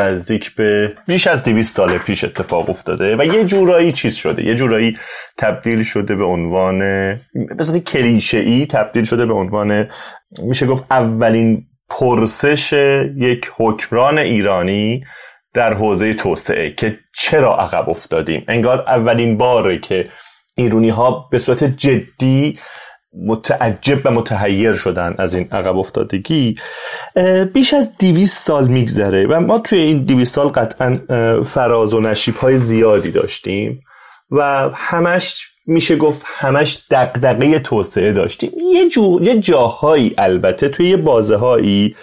[0.00, 4.54] نزدیک به بیش از دویست سال پیش اتفاق افتاده و یه جورایی چیز شده یه
[4.54, 4.98] جورایی
[5.38, 6.78] تبدیل شده به عنوان
[7.56, 9.88] به صورت کلیشه ای تبدیل شده به عنوان
[10.38, 12.72] میشه گفت اولین پرسش
[13.16, 15.04] یک حکمران ایرانی
[15.54, 18.44] در حوزه توسعه که چرا عقب افتادیم.
[18.48, 20.08] انگار اولین باره که
[20.54, 22.58] ایرونی ها به صورت جدی
[23.26, 26.54] متعجب و متحیر شدن از این عقب افتادگی
[27.52, 30.98] بیش از دیویس سال میگذره و ما توی این دیویس سال قطعا
[31.44, 33.82] فراز و نشیب های زیادی داشتیم
[34.30, 38.50] و همش میشه گفت همش دقدقه توسعه داشتیم.
[38.72, 41.96] یه, جو، یه جاهایی البته توی یه بازه هایی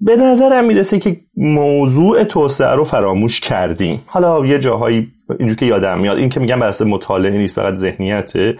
[0.00, 4.02] به نظرم می‌رسه که موضوع توسعه رو فراموش کردیم.
[4.06, 6.18] حالا یه جاهایی اینجور که یادم میاد.
[6.18, 8.56] این که میگم بر مطالعه نیست فقط ذهنیته.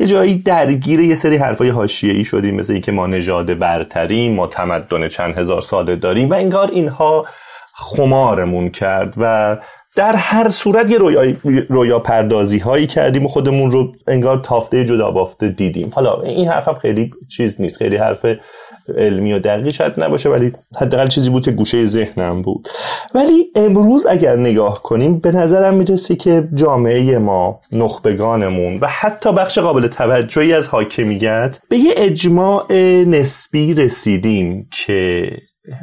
[0.00, 5.08] یه جایی درگیر یه سری حرفای حاشیه‌ای شدیم مثل اینکه ما نژاد برتریم ما تمدن
[5.08, 7.26] چند هزار ساله داریم و انگار اینها
[7.72, 9.56] خمارمون کرد و
[9.96, 11.32] در هر صورت یه رویا,
[11.68, 15.90] رویا پردازی هایی کردیم و خودمون رو انگار تافته جدا بافته دیدیم.
[15.94, 17.76] حالا این حرفم خیلی چیز نیست.
[17.76, 18.26] خیلی حرف
[18.88, 22.68] علمی و دقیقی شاید نباشه ولی حداقل چیزی بود که گوشه ذهنم بود.
[23.14, 29.58] ولی امروز اگر نگاه کنیم به نظرم می‌رسه که جامعه ما نخبگانمون و حتی بخش
[29.58, 32.72] قابل توجهی از حاکمیت به یه اجماع
[33.06, 35.30] نسبی رسیدیم که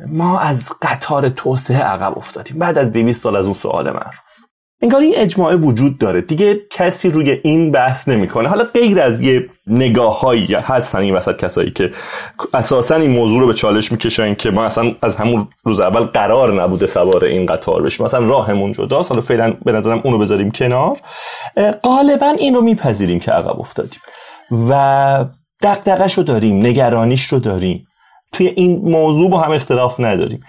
[0.08, 2.60] ما از قطار توسعه عقب افتادیم.
[2.60, 4.51] بعد از 200 سال از اون سوال معروف.
[4.82, 6.22] انگار این اجماع وجود داره.
[6.22, 8.50] دیگه کسی روی این بحث نمی‌کنه.
[8.50, 11.92] حالا غیر از یه نگاه هایی هستن این وسط کسایی که
[12.54, 16.64] اساسا این موضوع رو به چالش می‌کشن که ما اصلا از همون روز اول قرار
[16.64, 18.06] نبوده سوار این قطار بشیم.
[18.06, 19.12] مثلا راهمون جداست.
[19.12, 20.98] حالا فعلا به نظرم اونو بذاریم کنار.
[21.84, 24.02] غالبا این رو میپذیریم که عقب افتادیم.
[24.70, 25.26] و
[25.64, 27.88] دقدقش رو داریم نگرانیش رو داریم.
[28.34, 30.40] توی این موضوع با هم اختلاف نداریم.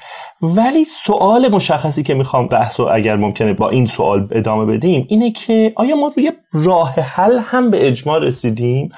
[0.43, 5.33] ولی سوال مشخصی که می‌خوام بحث و اگر ممکنه با این سوال ادامه بدیم اینه
[5.33, 8.89] که آیا ما روی راه حل هم به اجماع رسیدیم؟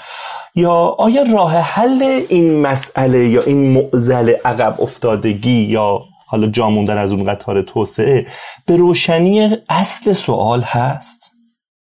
[0.54, 7.12] یا آیا راه حل این مسئله یا این معزل عقب افتادگی یا حالا جاموندن از
[7.12, 8.26] اون قطار توسعه
[8.66, 11.30] به روشنی اصل سوال هست؟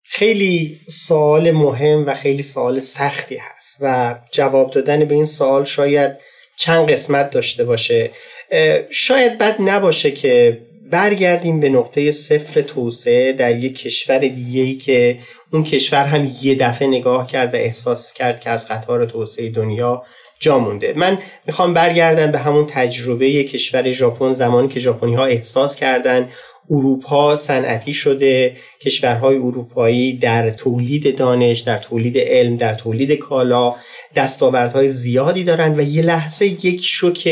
[0.03, 6.11] خیلی سوال مهم و خیلی سوال سختی هست و جواب دادن به این سوال شاید
[6.57, 8.11] چند قسمت داشته باشه.
[8.89, 15.17] شاید بد نباشه که برگردیم به نقطه صفر توسعه در یک کشور دیگه ای که
[15.53, 20.03] اون کشور هم یه دفعه نگاه کرد و احساس کرد که از قطار توسعه دنیا
[20.39, 20.93] جا مونده.
[20.95, 26.29] من می‌خوام برگردم به همون تجربه کشور ژاپن زمانی که ژاپنی ها احساس کردن
[26.69, 33.75] اروپا صنعتی شده کشورهای اروپایی در تولید دانش در تولید علم در تولید کالا
[34.15, 37.29] دستاوردهای زیادی دارند و یه لحظه یک شوک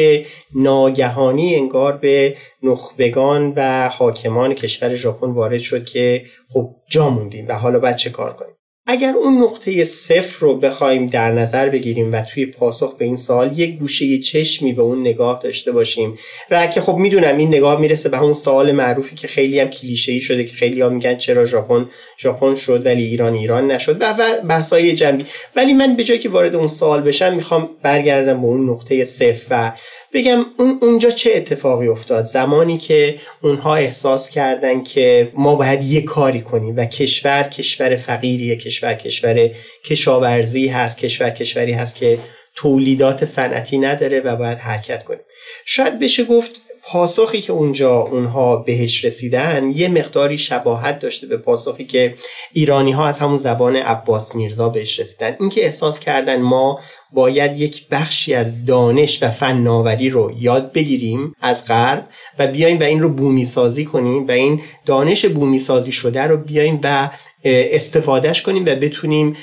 [0.56, 7.46] ناگهانی انگار به نخبگان و حاکمان کشور ژاپن وارد شد که خب جا موندیم.
[7.48, 8.53] و حالا باید چه کار کنیم؟
[8.86, 13.60] اگر اون نقطه صفر رو بخوایم در نظر بگیریم و توی پاسخ به این سال
[13.60, 16.18] یک گوشه چشمی به اون نگاه داشته باشیم
[16.52, 20.22] و که خب می‌دونم این نگاه می‌رسه به همون سوال معروفی که خیلی هم کلیشه‌ای
[20.22, 24.14] شده که خیلی ها میگن چرا ژاپن ژاپن شد ولی ایران ایران نشد و
[24.50, 25.26] بحثای جنبی.
[25.56, 29.46] ولی من به جایی که وارد اون سوال بشم می‌خوام برگردم به اون نقطه صفر
[29.50, 29.74] و
[30.14, 36.02] بگم اون اونجا چه اتفاقی افتاد؟ زمانی که اونها احساس کردن که ما باید یه
[36.02, 39.50] کاری کنیم و کشور کشور فقیریه کشور کشور
[39.86, 42.20] کشاورزی هست کشور کشوری هست که
[42.56, 45.24] تولیدات صنعتی نداره و باید حرکت کنیم.
[45.66, 51.86] شاید بشه گفت پاسخی که اونجا اونها بهش رسیدن یه مقداری شباهت داشته به پاسخی
[51.86, 52.14] که
[52.54, 55.36] ایرانی ها از همون زبان عباس میرزا بهش رسیدن.
[55.40, 56.80] اینکه احساس کردن ما
[57.14, 62.08] باید یک بخشی از دانش و فناوری رو یاد بگیریم از غرب
[62.40, 66.38] و بیایم و این رو بومی سازی کنیم و این دانش بومی سازی شده رو
[66.38, 67.10] بیایم و
[67.46, 69.36] استفادهش کنیم و بتونیم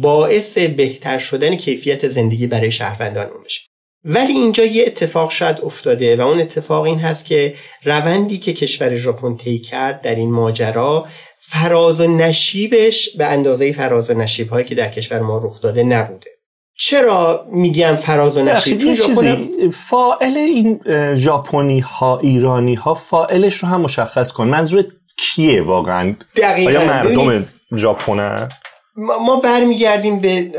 [0.00, 3.68] باعث بهتر شدن کیفیت زندگی برای شهروندانمون بشیم
[4.06, 8.94] ولی اینجا یه اتفاق شاید افتاده و اون اتفاق این هست که روندی که کشور
[8.94, 11.06] ژاپن طی کرد در این ماجرا
[11.38, 15.82] فراز و نشیبش به اندازه فراز و نشیب هایی که در کشور ما رخ داده
[15.82, 16.30] نبوده.
[16.78, 20.80] چرا میگم فراز و نشیب؟ چون ژاپن فاعل این
[21.14, 24.48] ژاپنی ها ایرانی ها فاعلش رو هم مشخص کن.
[24.48, 24.84] منظور
[25.18, 26.70] کیه واقعا؟ دقیقا.
[26.70, 28.48] آیا مردم ژاپن
[28.96, 30.50] ما برمیگردیم به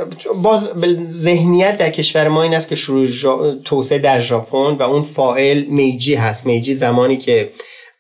[0.44, 3.08] باز به ذهنیت در کشور ما این است که شروع
[3.66, 6.46] توسعه در ژاپن و اون فاعل میجی هست.
[6.46, 7.52] میجی زمانی که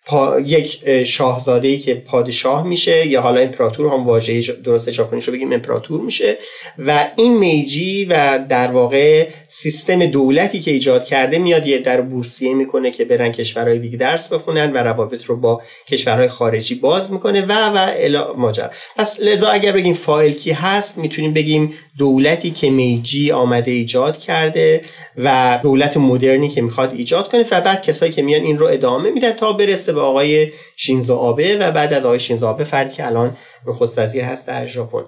[0.07, 0.39] پا...
[0.39, 5.53] یک شاهزاده ای که پادشاه میشه یا حالا امپراتور هم واژه درست ژاپنی رو بگیم
[5.53, 6.37] امپراتور میشه
[6.77, 12.53] و این میجی و در واقع سیستم دولتی که ایجاد کرده میاد یه در بورسیه
[12.53, 17.41] می‌کنه که برن کشورهای دیگه درس بخونن و روابط رو با کشورهای خارجی باز می‌کنه
[17.41, 22.69] و و الا ماجر پس لذا اگر بگیم فایل کی هست می‌تونیم بگیم دولتی که
[22.69, 24.81] میجی آمده ایجاد کرده
[25.17, 29.11] و دولت مدرنی که می‌خواد ایجاد کنه و بعد کسایی که میان این رو ادامه
[29.11, 33.07] میدن تا برسه به آقای شینزو آبه و بعد از آقای شینزو آبه فردی که
[33.07, 35.03] الان نخست وزیر هست در ژاپن.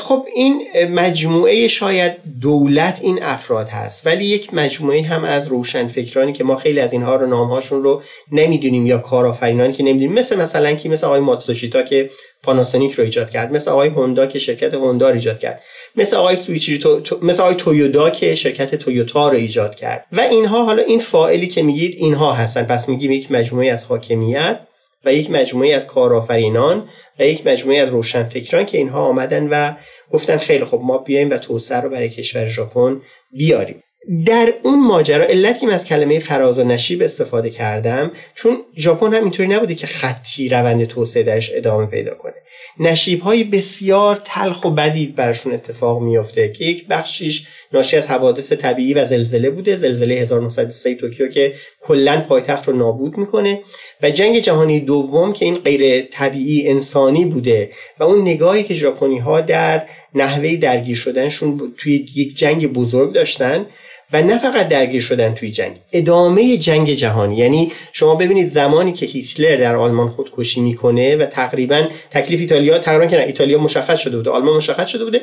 [0.00, 0.62] خب این
[0.94, 6.80] مجموعه شاید دولت این افراد هست ولی یک مجموعه هم از روشنفکرانی که ما خیلی
[6.80, 10.12] از اینها رو نامهاشون رو نمی‌دونیم یا کارآفرینانی که نمی‌دونیم.
[10.12, 12.10] مثل مثلا کی؟ مثل آقای ماتسوشیتا که
[12.42, 13.52] پاناسونیک رو ایجاد کرد.
[13.52, 15.62] مثل آقای هوندا که شرکت هوندا رو ایجاد کرد.
[15.96, 17.18] مثل آقای سویچری تو...
[17.22, 20.04] مثل آقای تویودا که شرکت تویوتا رو ایجاد کرد.
[20.12, 22.62] و اینها حالا این فاعلی که میگید اینها هستن.
[22.62, 24.60] پس میگیم یک مجموعه از حاکمیت
[25.04, 29.74] و یک مجموعه از کارآفرینان و یک مجموعه از روشنفکران که اینها آمدن و
[30.10, 33.00] گفتن خیلی خب ما بیایم و توسعه رو برای کشور ژاپن
[33.30, 33.82] بیاریم.
[34.26, 39.22] در اون ماجرا علت که از کلمه فراز و نشیب استفاده کردم چون ژاپن هم
[39.22, 42.34] اینطوری نبوده که خطی روند توسعه درش ادامه پیدا کنه.
[42.78, 48.52] نشیب های بسیار تلخ و بدید برشون اتفاق میافته که یک بخشیش ناشی از حوادث
[48.52, 53.60] طبیعی و زلزله بوده زلزله 1923 توکیو که کلا پایتخت رو نابود می‌کنه
[54.02, 59.18] و جنگ جهانی دوم که این غیر طبیعی انسانی بوده و اون نگاهی که ژاپنی
[59.18, 63.66] ها در نحوه درگیر شدنشون توی یک جنگ بزرگ داشتن
[64.12, 67.36] و نه فقط درگیر شدن توی جنگ ادامه جنگ جهانی.
[67.36, 73.06] یعنی شما ببینید زمانی که هیتلر در آلمان خودکشی می‌کنه و تقریبا تکلیف ایتالیا تقریبا
[73.06, 75.20] که ایتالیا مشخص شده بوده آلمان مشخص شده بوده.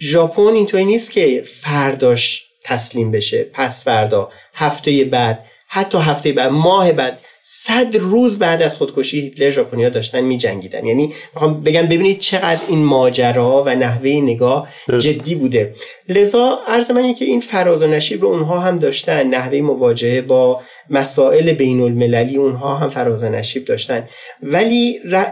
[0.00, 3.46] ژاپن اینطوری نیست که فرداش تسلیم بشه.
[3.52, 7.20] پس فردا هفته بعد حتی هفته بعد ماه بعد
[7.68, 12.60] صد روز بعد از خودکشی هیتلر ژاپنیا داشتن می جنگیدن یعنی می‌خوام بگم ببینید چقدر
[12.68, 15.74] این ماجرا و نحوه نگاه جدی بوده.
[16.08, 19.22] لذا عرض من که این فراز و نشیب رو اونها هم داشتن.
[19.22, 20.60] نحوه مواجهه با
[20.90, 24.08] مسائل بین المللی اونها هم فراز و نشیب داشتن.
[24.42, 25.24] ولی ر...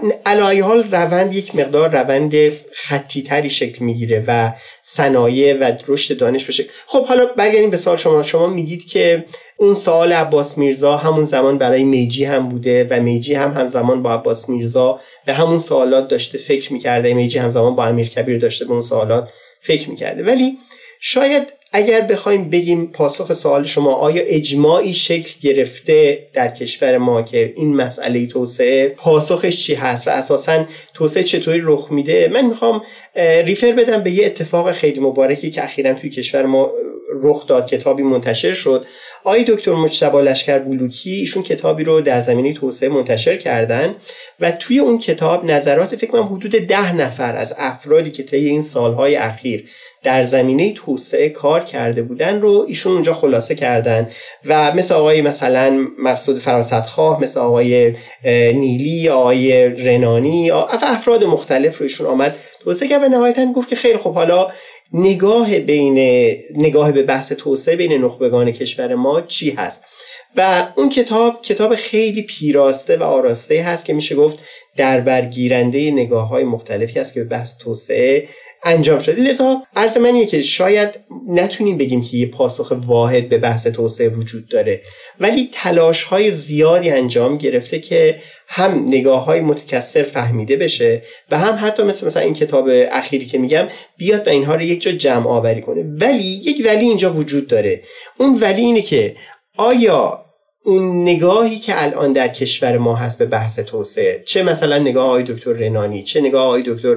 [0.62, 2.32] حال روند یک مقدار روند
[2.72, 4.52] خطی تری شکل می‌گیره و
[4.96, 8.22] صنایع و رشد دانش بشه خب حالا برگردیم به سال شما.
[8.22, 9.24] شما میگید که
[9.56, 14.14] اون سال عباس میرزا همون زمان برای میجی هم بوده و میجی هم همزمان با
[14.14, 17.14] عباس میرزا به همون سوالات داشته فکر می‌کرده.
[17.14, 19.28] میجی همزمان با امیر کبیر داشته به اون سوالات
[19.60, 20.24] فکر می‌کرده.
[20.24, 20.58] ولی
[21.00, 27.52] شاید اگر بخوایم بگیم پاسخ سوال شما آیا اجماعی شکل گرفته در کشور ما که
[27.56, 30.64] این مسئله توسعه پاسخش چی هست و اساسا
[30.94, 32.82] توسعه چطوری رخ میده؟ من می‌خوام
[33.44, 36.70] ریفر بدم به یه اتفاق خیلی مبارکی که اخیرا توی کشور ما
[37.22, 38.86] رخ داد کتابی منتشر شد.
[39.26, 43.94] آقای دکتر مجتبی لشکر بلوکی ایشون کتابی رو در زمینه توسعه منتشر کردن
[44.40, 48.60] و توی اون کتاب نظرات فکر کنم حدود ده نفر از افرادی که طی این
[48.60, 49.68] سالهای اخیر
[50.02, 54.10] در زمینه توسعه کار کرده بودن رو ایشون اونجا خلاصه کردن
[54.44, 57.94] و مثل آقای مثلا مقصود فراستخواه مثل آقای
[58.54, 63.96] نیلی آقای رنانی افراد مختلف رو ایشون آمد توسعه کرد و نهایتا گفت که خیلی
[63.96, 64.48] خب حالا
[64.92, 65.98] نگاه بین
[66.54, 69.84] نگاه به بحث توسعه بین نخبگان کشور ما چی هست؟
[70.36, 74.38] و اون کتاب کتاب خیلی پیراسته و آراسته هست که میشه گفت
[74.76, 78.28] در برگیرنده نگاه های مختلفی هست که به بحث توسعه
[78.64, 79.22] انجام شده.
[79.22, 80.88] لذا عرض من اینه که شاید
[81.28, 84.82] نتونیم بگیم که یه پاسخ واحد به بحث توسعه وجود داره.
[85.20, 91.58] ولی تلاش های زیادی انجام گرفته که هم نگاه های متکثر فهمیده بشه و هم
[91.60, 95.26] حتی مثل مثلا این کتاب اخیری که میگم بیاد و اینها رو یک جا جمع
[95.26, 95.82] آوری کنه.
[96.00, 97.82] ولی یک ولی اینجا وجود داره.
[98.18, 99.16] اون ولی اینه که
[99.56, 100.26] آیا
[100.66, 105.22] اون نگاهی که الان در کشور ما هست به بحث توسعه چه مثلا نگاه آقای
[105.22, 106.96] دکتر رنانی چه نگاه آقای دکتر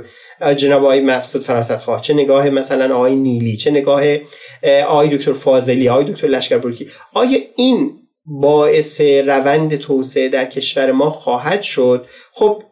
[0.58, 4.04] جناب آقای مقصود فراست خواه چه نگاه مثلا آقای نیلی چه نگاه
[4.88, 7.92] آقای دکتر فاضلی آقای دکتر لشکربرکی آیا این
[8.26, 12.64] باعث روند توسعه در کشور ما خواهد شد؟ خب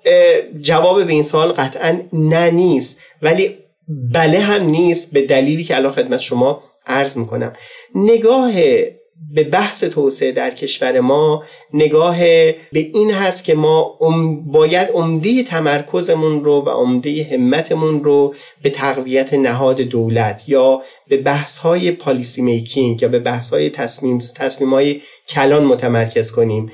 [0.59, 3.57] جواب به این سوال قطعا نه نیست ولی
[4.13, 7.53] بله هم نیست به دلیلی که الان خدمت شما عرض می‌کنم.
[7.95, 8.51] نگاه
[9.33, 11.43] به بحث توسعه در کشور ما
[11.73, 13.97] نگاه به این هست که ما
[14.45, 21.57] باید عمده تمرکزمون رو و عمده همتمون رو به تقویت نهاد دولت یا به بحث
[21.57, 26.71] های پالیسی میکینگ یا به بحث های تصمیم, تصمیم های کلان متمرکز کنیم.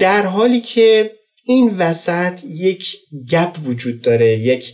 [0.00, 1.10] در حالی که
[1.44, 2.96] این وسط یک
[3.32, 4.72] گپ وجود داره یک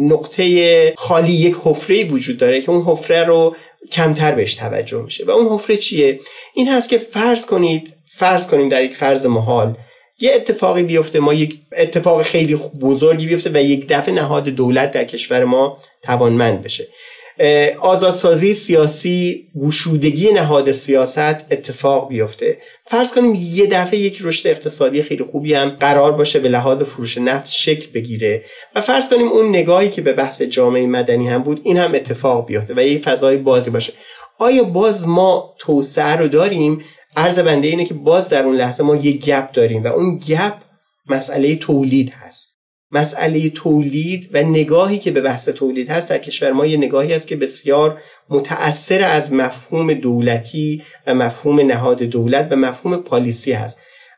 [0.00, 3.56] نقطه خالی یک حفره وجود داره که اون حفره رو
[3.92, 5.24] کمتر بهش توجه میشه.
[5.24, 6.20] و اون حفره چیه؟
[6.54, 9.76] این هست که فرض کنید فرض کنیم در یک فرض محال
[10.18, 15.04] یه اتفاقی بیفته ما یک اتفاق خیلی بزرگی بیفته و یک دفعه نهاد دولت در
[15.04, 16.88] کشور ما توانمند بشه.
[17.80, 21.18] آزادسازی سیاسی گشودگی نهاد سیاست
[21.50, 22.58] اتفاق بیفته.
[22.86, 27.18] فرض کنیم یه دفعه یک رشد اقتصادی خیلی خوبی هم قرار باشه به لحاظ فروش
[27.18, 28.44] نفت شکل بگیره.
[28.74, 32.46] و فرض کنیم اون نگاهی که به بحث جامعه مدنی هم بود این هم اتفاق
[32.46, 33.92] بیفته و یه فضای بازی باشه.
[34.38, 36.84] آیا باز ما توسعه رو داریم؟
[37.16, 40.54] عرض بنده اینه که باز در اون لحظه ما یه گپ داریم و اون گپ
[41.06, 42.43] مسئله تولید هست.
[42.94, 47.26] مسئله تولید و نگاهی که به بحث تولید هست در کشور ما یه نگاهی است
[47.26, 53.76] که بسیار متأثر از مفهوم دولتی و مفهوم نهاد دولت و مفهوم پالیسی هست.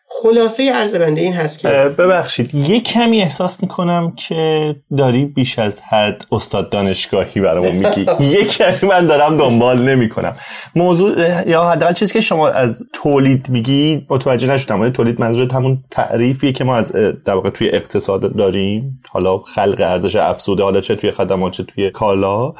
[0.09, 5.81] خلاصه عرض بنده این هست که ببخشید یه کمی احساس می‌کنم که داری بیش از
[5.81, 8.07] حد استاد دانشگاهی برامون میگی.
[8.35, 10.37] یه کمی من دارم دنبال نمی‌کنم.
[10.75, 14.91] موضوع یا حداقل چیزی که شما از تولید میگی متوجه نشدم.
[14.91, 16.93] تولید منظورت همون تعریفیه که ما از
[17.25, 19.01] در واقع توی اقتصاد داریم.
[19.09, 22.55] حالا خلق ارزش افزوده حالا چه توی خدمات چه توی کالا.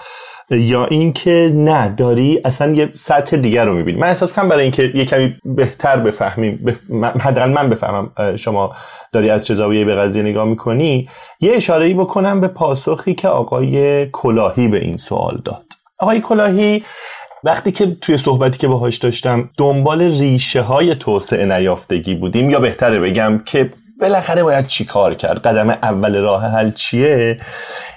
[0.51, 3.99] یا اینکه نه داری اصلا یه سطح دیگر رو می‌بینی.
[3.99, 6.79] من احساس کنم برای اینکه یه کمی بهتر بفهمیم
[7.21, 8.75] حداقل من بفهمم شما
[9.13, 11.09] داری از چه زاویه به قضیه نگاه می‌کنی.
[11.41, 15.65] یه اشاره بکنم به پاسخی که آقای کلاهی به این سوال داد.
[15.99, 16.85] آقای کلاهی
[17.45, 23.01] وقتی که توی صحبتی که باهاش داشتم دنبال ریشه های توسعه نیافتگی بودیم یا بهتره
[23.01, 23.71] بگم که
[24.01, 27.39] بالاخره باید چی کار کرد؟ قدم اول راه حل چیه؟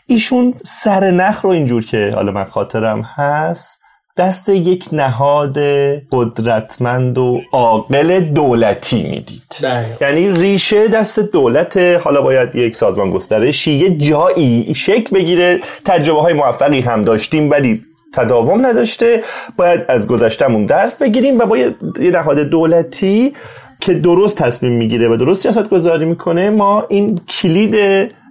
[0.09, 3.81] ایشون سر نخ رو اینجور که حالا من خاطرم هست
[4.17, 5.57] دست یک نهاد
[6.11, 9.97] قدرتمند و عاقل دولتی می‌دید بله.
[10.01, 16.33] یعنی ریشه دست دولت حالا باید یک سازمان گسترشی یه جایی شکل بگیره تجربه های
[16.33, 17.81] موفقی هم داشتیم ولی
[18.13, 19.23] تداوم نداشته
[19.57, 23.33] باید از گذشتمون درس بگیریم و با یه نهاد دولتی
[23.79, 27.75] که درست تصمیم می‌گیره و درست سیاست گذاری می‌کنه ما این کلید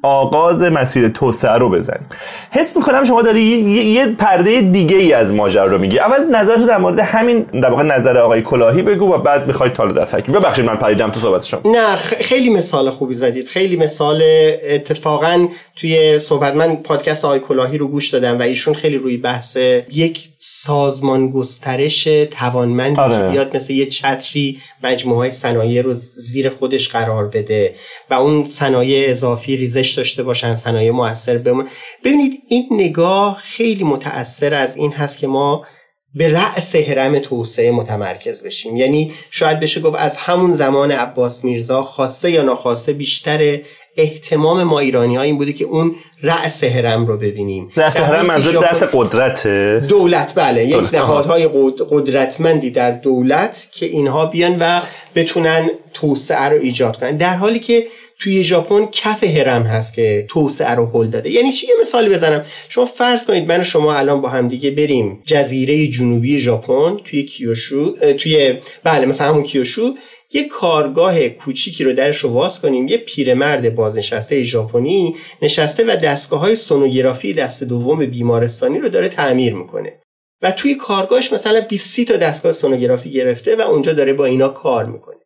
[0.03, 2.07] آغاز مسیر توسعه رو بزنیم.
[2.51, 5.99] حس می‌کنم شما داری یه, پرده دیگه ای از ماجرا رو میگی.
[5.99, 9.93] اول نظرتو در مورد همین در واقع نظر آقای کلاهی بگو و بعد می‌خواید تالا
[9.93, 11.61] در تکمیل ببخشید من پریدم تو صحبت شما.
[11.65, 13.49] نه خیلی مثال خوبی زدید.
[13.49, 14.23] خیلی مثال
[14.71, 19.57] اتفاقا توی صحبت من پادکست آقای کلاهی رو گوش دادم و ایشون خیلی روی بحث
[19.93, 23.17] یک سازمان گسترش توانمندی آره.
[23.17, 27.75] که بیاد مثل یه چتری مجموعه های صنایع رو زیر خودش قرار بده
[28.11, 31.69] و اون صنایع اضافی ریزش داشته باشن صنایع موثر بمون
[32.05, 35.67] ببینید این نگاه خیلی متأثر از این هست که ما
[36.15, 41.83] به رأس هرم توسعه متمرکز بشیم یعنی شاید بشه گفت از همون زمان عباس میرزا
[41.83, 43.61] خواسته یا ناخواسته بیشتر
[43.99, 47.69] احتمام ما ایرانی ها این بوده که اون رأس هرم رو ببینیم.
[47.77, 49.47] رأس هرم منظور دست قدرت.
[49.89, 50.67] دولت بله.
[50.67, 51.49] یک نهادهای
[51.91, 54.81] قدرتمندی در دولت که اینها بیان و
[55.15, 57.17] بتونن توسعه رو ایجاد کنن.
[57.17, 57.87] در حالی که
[58.19, 61.31] توی ژاپن کف هرم هست که توسعه رو هل داده.
[61.31, 62.45] یعنی چی؟ یه مثالی بزنم.
[62.69, 67.23] شما فرض کنید من و شما الان با هم دیگه بریم جزیره جنوبی ژاپن توی
[67.23, 69.95] کیوشو توی بله مثلا همون کیوشو.
[70.33, 76.41] یه کارگاه کوچیکی رو درش رو واز کنیم یه پیرمرد بازنشسته ژاپنی نشسته و دستگاه
[76.41, 80.03] های سونوگرافی دست دوم بیمارستانی رو داره تعمیر می‌کنه.
[80.43, 84.87] و توی کارگاهش مثلا 20 تا دستگاه سونوگرافی گرفته و اونجا داره با اینا کار
[84.87, 85.19] می‌کنه.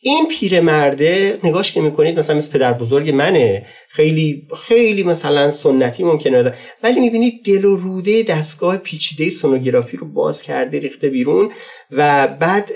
[0.00, 3.66] این پیرمرده نگاش که می‌کنید مثلا مثل پدر بزرگ منه.
[3.88, 10.42] خیلی خیلی مثلا سنتی ممکنه ولی می‌بینید دل و روده دستگاه پیچیده سونوگرافی رو باز
[10.42, 11.50] کرده ریخته بیرون
[11.90, 12.70] و بعد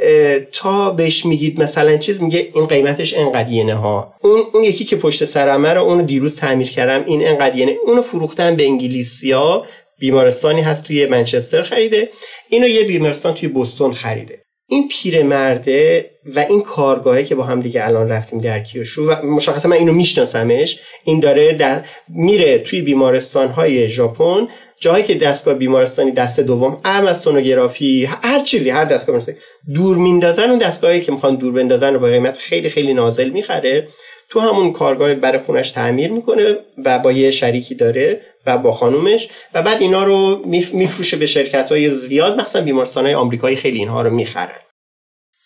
[0.52, 4.14] تا بهش میگید مثلا چیز میگه این قیمتش انقدینه ها.
[4.22, 8.56] اون اون یکی که پشت سرمه رو اونو دیروز تعمیر کردم این انقدینه اونو فروختن
[8.56, 9.64] به انگلیسیا
[9.98, 12.10] بیمارستانی هست توی منچستر خریده.
[12.48, 14.41] اینو یه بیمارستان توی بوستون خریده.
[14.72, 19.68] این پیرمرده و این کارگاهه که با هم دیگه الان رفتیم در کیوشو و مشخصا
[19.68, 24.48] من اینو میشناسمش این داره در میره توی بیمارستان های ژاپن
[24.80, 29.36] جایی که دستگاه بیمارستانی دست دوم ام از سونوگرافی هر چیزی هر دستگاه بیمارستانی
[29.74, 33.88] دور میندازن اون دستگاهی که می‌خوان دور بندازن رو با قیمت خیلی خیلی نازل می‌خره.
[34.32, 39.28] تو همون کارگاه برای خونش تعمیر می‌کنه و با یه شریکی داره و با خانومش
[39.54, 44.02] و بعد اینا رو میفروشه به شرکت های زیاد مثلا بیمارستان های آمریکایی خیلی اینها
[44.02, 44.58] رو می‌خرن.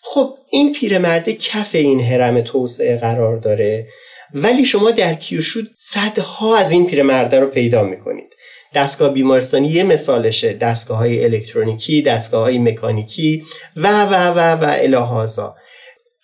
[0.01, 3.87] خب این پیرمرده کف این حرم توسعه قرار داره
[4.33, 8.33] ولی شما در کیوشو صدها از این پیرمرده رو پیدا می‌کنید.
[8.75, 13.43] دستگاه بیمارستانی یه مثالشه دستگاه های الکترونیکی دستگاه های مکانیکی
[13.75, 15.55] و و و و الهازا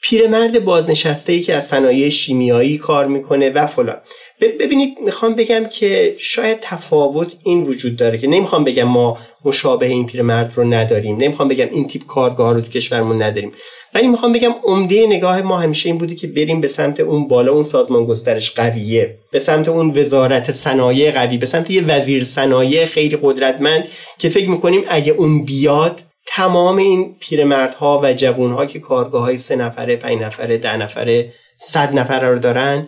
[0.05, 3.97] پیرمرد بازنشسته ای که از صنایع شیمیایی کار می‌کنه و فلان.
[4.41, 10.05] ببینید می‌خوام بگم که شاید تفاوت این وجود داره که نمی‌خوام بگم ما مشابه این
[10.05, 11.17] پیرمرد رو نداریم.
[11.17, 13.51] نمی‌خوام بگم این تیپ کارگاه رو تو کشورمون نداریم.
[13.93, 17.51] ولی می‌خوام بگم عمده نگاه ما همیشه این بوده که بریم به سمت اون بالا
[17.51, 22.85] اون سازمان گسترش قویه به سمت اون وزارت صنایع قوی به سمت یه وزیر صنایع
[22.85, 23.87] خیلی قدرتمند
[24.19, 29.55] که فکر می‌کنیم اگه اون بیاد تمام این پیرمردها و جوانها که کارگاه های سه
[29.55, 32.87] نفره پنج نفره ده نفره صد نفره رو دارن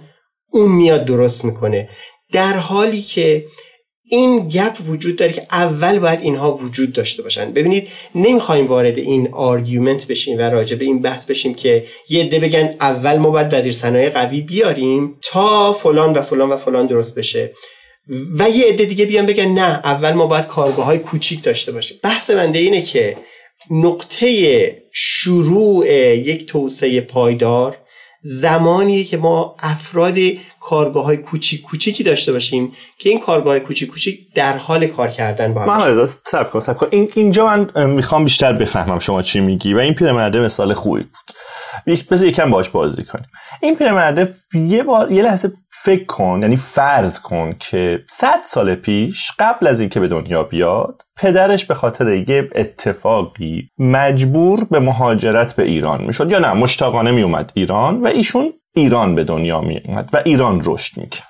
[0.51, 1.89] اون میاد درست می‌کنه.
[2.31, 3.45] در حالی که
[4.09, 7.51] این gap وجود داره که اول باید اینها وجود داشته باشن.
[7.51, 12.39] ببینید نمی‌خوایم وارد این argument بشیم و راجع به این بحث بشیم که یه عده
[12.39, 17.19] بگن اول ما باید وزیر صنایع قوی بیاریم تا فلان و فلان و فلان درست
[17.19, 17.53] بشه.
[18.39, 21.97] و یه عده دیگه بیان بگن نه اول ما باید کارگاه های کوچیک داشته باشیم.
[22.03, 23.17] بحث بنده اینه که
[23.71, 27.77] نقطه شروع یک توسعه پایدار
[28.21, 30.17] زمانیه که ما افراد
[30.59, 35.09] کارگاه های کوچیک کوچیکی داشته باشیم که این کارگاه های کوچیک کوچیک در حال کار
[35.09, 36.87] کردن با هم سب کن سب کن.
[36.91, 42.07] این اینجا من می‌خوام بیشتر بفهمم شما چی میگی و این پیرمرده مثال خوبی بود.
[42.11, 43.27] بذار یکم باش بازی کنیم.
[43.61, 45.51] این پیرمرده یه بار یه لحظه
[45.85, 51.01] فکر کن یعنی فرض کن که صد سال پیش قبل از اینکه به دنیا بیاد
[51.17, 56.31] پدرش به خاطر یه اتفاقی مجبور به مهاجرت به ایران می‌شد.
[56.31, 61.25] یا نه مشتاقانه میومد ایران و ایشون ایران به دنیا میومد و ایران رشد می‌کرد.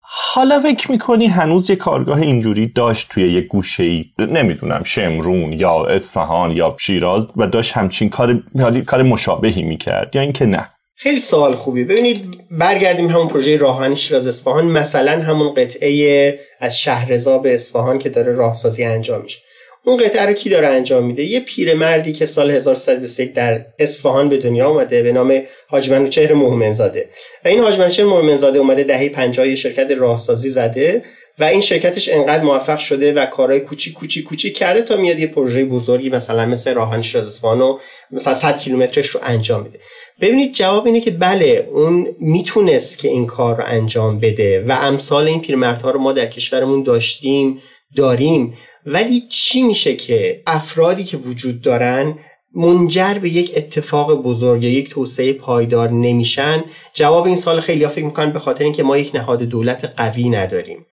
[0.00, 5.86] حالا فکر می‌کنی هنوز یه کارگاه اینجوری داشت توی یه گوشه ای نمی‌دونم شمرون یا
[5.86, 8.42] اصفهان یا شیراز و داشت همچین کار
[8.86, 10.70] کار مشابهی می‌کرد یا اینکه نه؟
[11.04, 11.84] خیلی سوال خوبی.
[11.84, 14.64] ببینید برگردیم همون پروژه راهانی شیراز اصفهان.
[14.64, 19.38] مثلا همون قطعه از شهرزا به اصفهان که داره راهسازی انجام میشه.
[19.84, 24.38] اون قطعه رو کی داره انجام میده؟ یه پیرمردی که سال 1301 در اصفهان به
[24.38, 27.08] دنیا اومده به نام حاج منوچهر مومنزاده
[27.44, 31.02] و این حاج منوچهر مومنزاده اومده دهه 50 شرکت راهسازی زده
[31.38, 35.26] و این شرکتش انقدر موفق شده و کارهای کوچیک کوچیک کوچیک کرده تا میاد یه
[35.26, 37.78] پروژه بزرگی مثلا مثل راهن شیراز اصفهان و
[38.10, 39.78] مثلا 100 کیلومترش رو انجام میده.
[40.20, 45.28] ببینید جواب اینه که بله اون می‌تونست که این کار رو انجام بده و امثال
[45.28, 47.58] این پیرمردها رو ما در کشورمون داشتیم
[47.96, 48.54] داریم.
[48.86, 52.18] ولی چی میشه که افرادی که وجود دارن
[52.54, 58.04] منجر به یک اتفاق بزرگ یا یک توسعه پایدار نمیشن؟ جواب این سال خیلی فکر
[58.04, 60.86] می‌کنن به خاطر اینکه ما یک نهاد دولت قوی نداریم.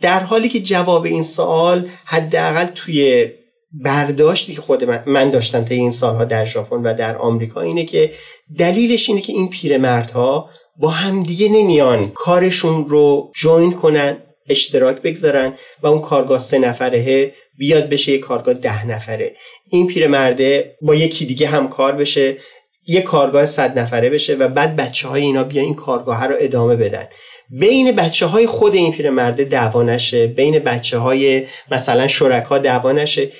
[0.00, 3.28] در حالی که جواب این سوال حداقل توی
[3.72, 8.12] برداشتی که خود من, داشتم تا این سالها در ژاپن و در آمریکا اینه که
[8.58, 14.16] دلیلش اینه که این پیرمردها با همدیگه نمیان کارشون رو جوین کنن
[14.48, 19.34] اشتراک بگذارن و اون کارگاه سه نفره بیاد بشه یه کارگاه ده نفره.
[19.70, 22.36] این پیرمرده با یکی دیگه همکار بشه
[22.86, 26.76] یه کارگاه صد نفره بشه و بعد بچه های اینا بیا این کارگاه رو ادامه
[26.76, 27.06] بدن.
[27.50, 33.30] بین بچه های خود این پیرمرده دعوا نشه بین بچه های مثلا شرکا دعوا نشه.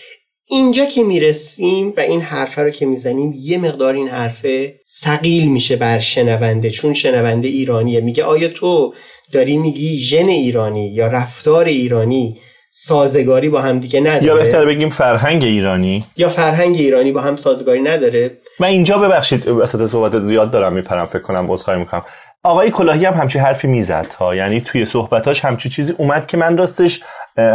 [0.48, 5.76] اینجا که می‌رسیم و این حرفه رو که می‌زنیم یه مقدار این حرفه سقیل میشه
[5.76, 8.00] بر شنونده چون شنونده ایرانیه.
[8.00, 8.94] میگه آیا تو
[9.32, 12.36] داری میگی ژن ایرانی یا رفتار ایرانی
[12.70, 16.04] سازگاری با هم دیگه نداره؟ یا بهتر بگیم فرهنگ ایرانی.
[16.16, 21.06] یا فرهنگ ایرانی با هم سازگاری نداره؟ من اینجا ببخشید وسط صحبت زیاد دارم میپرم
[21.06, 22.02] فکر کنم عذرخواهی می‌کنم.
[22.42, 24.34] آقای کلاهی هم همچی حرفی می‌زد ها.
[24.34, 27.00] یعنی توی صحبتاش همچی چیزی اومد که من راستش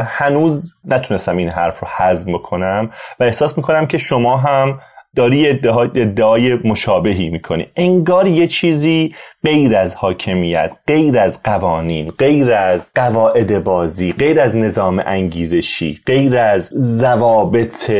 [0.08, 2.90] هنوز نتونستم این حرف رو هضم کنم
[3.20, 4.80] و احساس می‌کنم که شما هم
[5.16, 7.68] داری ادعای مشابهی می‌کنی.
[7.76, 14.56] انگار یه چیزی غیر از حاکمیت غیر از قوانین غیر از قواعد بازی غیر از
[14.56, 17.92] نظام انگیزشی غیر از ضوابط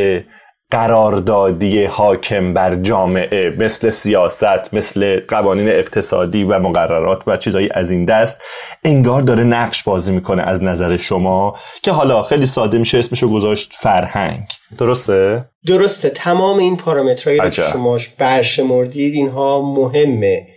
[0.72, 8.06] قراردادی حاکم بر جامعه مثل سیاست مثل قوانین اقتصادی و مقررات و چیزایی از این
[8.06, 8.42] دست
[8.84, 13.74] انگار داره نقش بازی می‌کنه از نظر شما که حالا خیلی ساده میشه اسمشو گذاشت
[13.80, 14.44] فرهنگ.
[14.78, 16.10] درسته؟ درسته.
[16.10, 20.48] تمام این پارامترهایی که شما برشمردید اینها مهمه.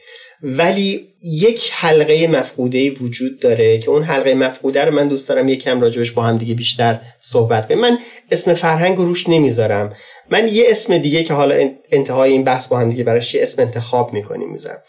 [0.42, 5.80] ولی یک حلقه مفقوده وجود داره که اون حلقه مفقوده رو من دوست دارم یکم
[5.80, 7.80] راجبش با هم دیگه بیشتر صحبت کنیم.
[7.80, 7.98] من
[8.30, 9.94] اسم فرهنگ رو روش نمی‌ذارم.
[10.30, 13.62] من یه اسم دیگه که حالا انتهای این بحث با هم دیگه براش یه اسم
[13.62, 14.82] انتخاب می‌کنیم می‌ذارم.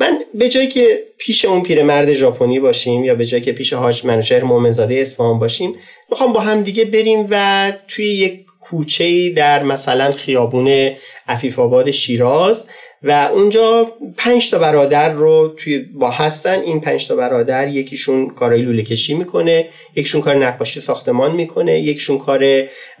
[0.00, 4.04] من به جایی که پیش اون پیرمرد ژاپنی باشیم یا به جایی که پیش حاج
[4.04, 5.74] منوشهر مومنزاده اصفهان باشیم
[6.10, 10.92] می‌خوام با هم دیگه بریم و توی یک کوچه در مثلا خیابون
[11.28, 12.68] عفیف آباد شیراز
[13.02, 16.60] و اونجا پنج تا برادر رو توی با هستن.
[16.60, 22.18] این پنج تا برادر یکیشون کارای لوله کشی می‌کنه یکیشون کار نقاشی ساختمان می‌کنه یکیشون
[22.18, 22.44] کار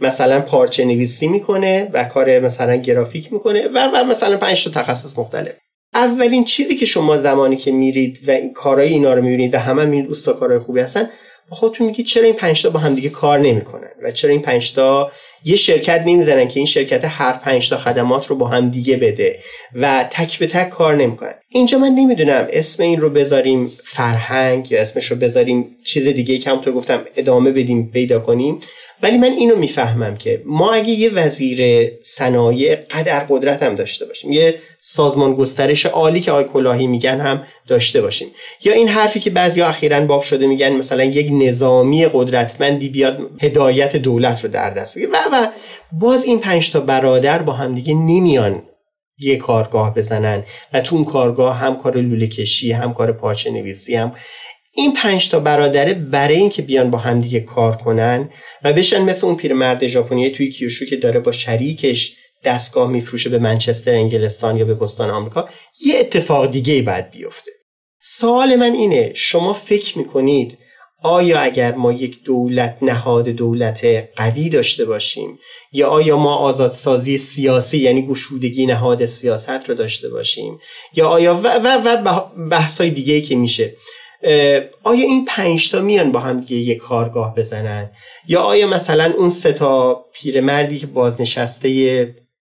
[0.00, 5.18] مثلا پارچه نویسی می‌کنه و کار مثلا گرافیک می‌کنه و و مثلا پنج تا تخصص
[5.18, 5.52] مختلف.
[5.94, 9.84] اولین چیزی که شما زمانی که میرید و این کارهای اینا رو می‌بینید و همه
[9.84, 11.10] می‌بینید اوستا کارهای خوبی هستن
[11.50, 14.74] خودتون میگید چرا این پنج تا با هم دیگه کار نمی‌کنن و چرا این پنج
[14.74, 15.10] تا
[15.44, 19.38] یه شرکت نمی‌زنن که این شرکت هر پنج تا خدمات رو با هم دیگه بده
[19.74, 21.34] و تک به تک کار نمی‌کنن.
[21.48, 26.50] اینجا من نمی‌دونم اسم این رو بذاریم فرهنگ یا اسمش رو بذاریم چیز دیگه که
[26.50, 28.60] همونطور گفتم ادامه بدیم پیدا کنیم.
[29.02, 34.32] ولی من اینو می‌فهمم که ما اگه یه وزیر صنایع قدر قدرت هم داشته باشیم
[34.32, 34.54] یه
[34.90, 38.28] سازمان گسترش عالی که آقای کلاهی میگن هم داشته باشیم.
[38.64, 43.96] یا این حرفی که بعضی اخیرا باب شده میگن مثلا یک نظامی قدرتمندی بیاد هدایت
[43.96, 45.12] دولت رو در دست بگیره.
[45.12, 45.46] و و
[45.92, 48.62] باز این پنج تا برادر با همدیگه نمیان
[49.18, 53.96] یه کارگاه بزنن و تو اون کارگاه هم کار لوله کشی هم کار پاچه نویسی
[53.96, 54.12] هم
[54.74, 58.30] این پنج تا برادره برای اینکه بیان با همدیگه کار کنن
[58.64, 63.38] و بشن مثل اون پیرمرد ژاپنی توی کیوشو که داره با شریکش دستگاه میفروشه به
[63.38, 65.48] منچستر انگلستان یا به بستان آمریکا
[65.86, 67.50] یه اتفاق دیگه باید بیفته.
[68.00, 70.58] سوال من اینه شما فکر می‌کنید
[71.02, 73.86] آیا اگر ما یک دولت نهاد دولت
[74.16, 75.38] قوی داشته باشیم
[75.72, 80.58] یا آیا ما آزادسازی سیاسی یعنی گشودگی نهاد سیاست رو داشته باشیم
[80.94, 81.68] یا آیا و و,
[82.04, 83.74] و بحثای دیگه که میشه
[84.82, 87.90] آیا این پنج تا میان با هم دیگه یک کارگاه بزنن؟
[88.28, 91.68] یا آیا مثلا اون سه تا پیرمردی که بازنشسته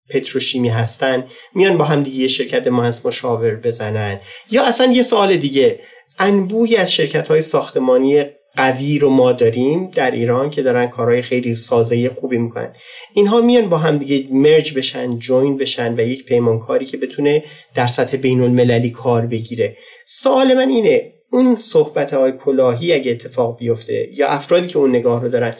[0.10, 1.24] پتروشیمی هستن
[1.56, 4.20] میان با هم دیگه شرکت مهندس مشاور بزنن.
[4.52, 5.80] یا اصلا یه سوال دیگه
[6.20, 11.56] انبوی از شرکت های ساختمانی قوی رو ما داریم در ایران که دارن کارهای خیلی
[11.56, 12.74] سازه خوبی می‌کنن.
[13.14, 17.44] اینها میان با هم دیگه مرج بشن جوین بشن و یک پیمانکاری که بتونه
[17.76, 19.78] در سطح بین المللی کار بگیره.
[20.06, 25.22] سوال من اینه اون صحبت های کلاهی اگه اتفاق بیفته یا افرادی که اون نگاه
[25.22, 25.56] رو دارن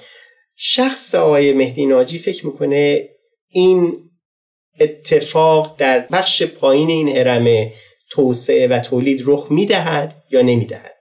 [0.56, 3.10] شخص آقای مهدی ناجی فکر می‌کنه
[3.50, 4.07] این
[4.80, 7.46] اتفاق در بخش پایین این حرم
[8.10, 10.98] توسعه و تولید رخ می‌دهد یا نمی‌دهد؟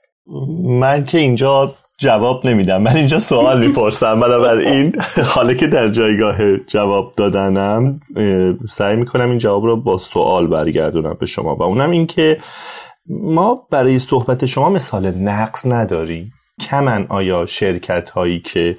[0.62, 2.82] من که اینجا جواب نمیدم.
[2.82, 4.20] من اینجا سوال می‌پرسم.
[4.20, 4.92] بنابراین
[5.24, 8.00] حالا که در جایگاه جواب دادنم
[8.68, 11.56] سعی می‌کنم این جواب رو با سوال برگردونم به شما.
[11.56, 12.38] و اونم این که
[13.08, 16.32] ما برای صحبت شما مثال نقص نداریم.
[16.60, 18.76] کمن آیا شرکت هایی که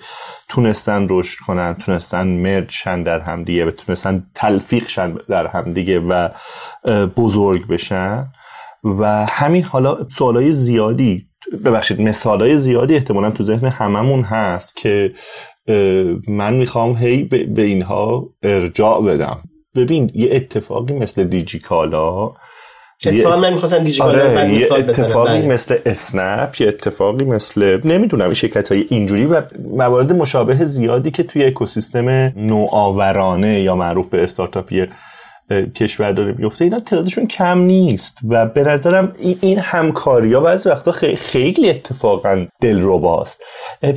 [0.49, 6.29] تونستن رشد کنن تونستن مرج شن در همدیگه و تونستن تلفیق شن در همدیگه و
[7.17, 8.27] بزرگ بشن؟
[8.83, 11.27] و همین حالا سوالای زیادی
[11.65, 15.13] ببخشید مثالای زیادی احتمالا تو ذهن هممون هست که
[16.27, 19.43] من می‌خوام هی به اینها ارجاع بدم.
[19.75, 22.33] ببین یه اتفاقی مثل دیجیکالا
[23.05, 25.41] اتفاقا من می‌خواستم دیجیکالا آره یه اتفاقی.
[25.41, 29.41] مثل اسنپ یه اتفاقی مثل نمی‌دونم شرکت های اینجوری و
[29.73, 34.87] موارد مشابه زیادی که توی اکوسیستم نوآورانه یا معروف به استارتاپی
[35.75, 40.91] کشور داره میفته اینا تعدادشون کم نیست و به نظرم این همکاری ها بعضی وقتا
[40.91, 43.43] خیلی اتفاقا دلرباست.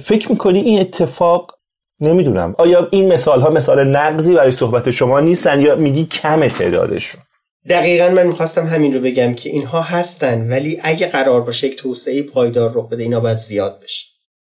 [0.05, 1.53] فکر می‌کنی این اتفاق
[2.01, 7.21] نمی‌دونم آیا این مثال ها مثال نقضی برای صحبت شما نیستن یا میگی کم تعدادشون؟
[7.69, 12.23] دقیقا من می‌خواستم همین رو بگم که اینها هستن ولی اگه قرار باشه یک توسعه
[12.23, 14.05] پایدار رخ بده اینا باید زیاد بشه.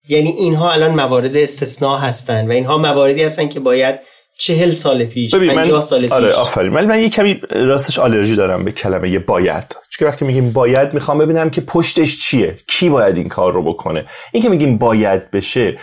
[0.08, 4.00] یعنی اینها الان موارد استثناء هستن و اینها مواردی هستن که باید
[4.40, 6.12] چهل سال پیش پنجاه سال پیش.
[6.12, 6.74] آره آفرین.
[6.74, 9.76] ولی من یه کمی راستش آلرژی دارم به کلمه یه باید.
[9.90, 12.56] چون وقتی میگیم باید می‌خوام ببینم که پشتش چیه.
[12.68, 15.78] کی باید این کار رو بکنه؟ این که میگیم باید بشه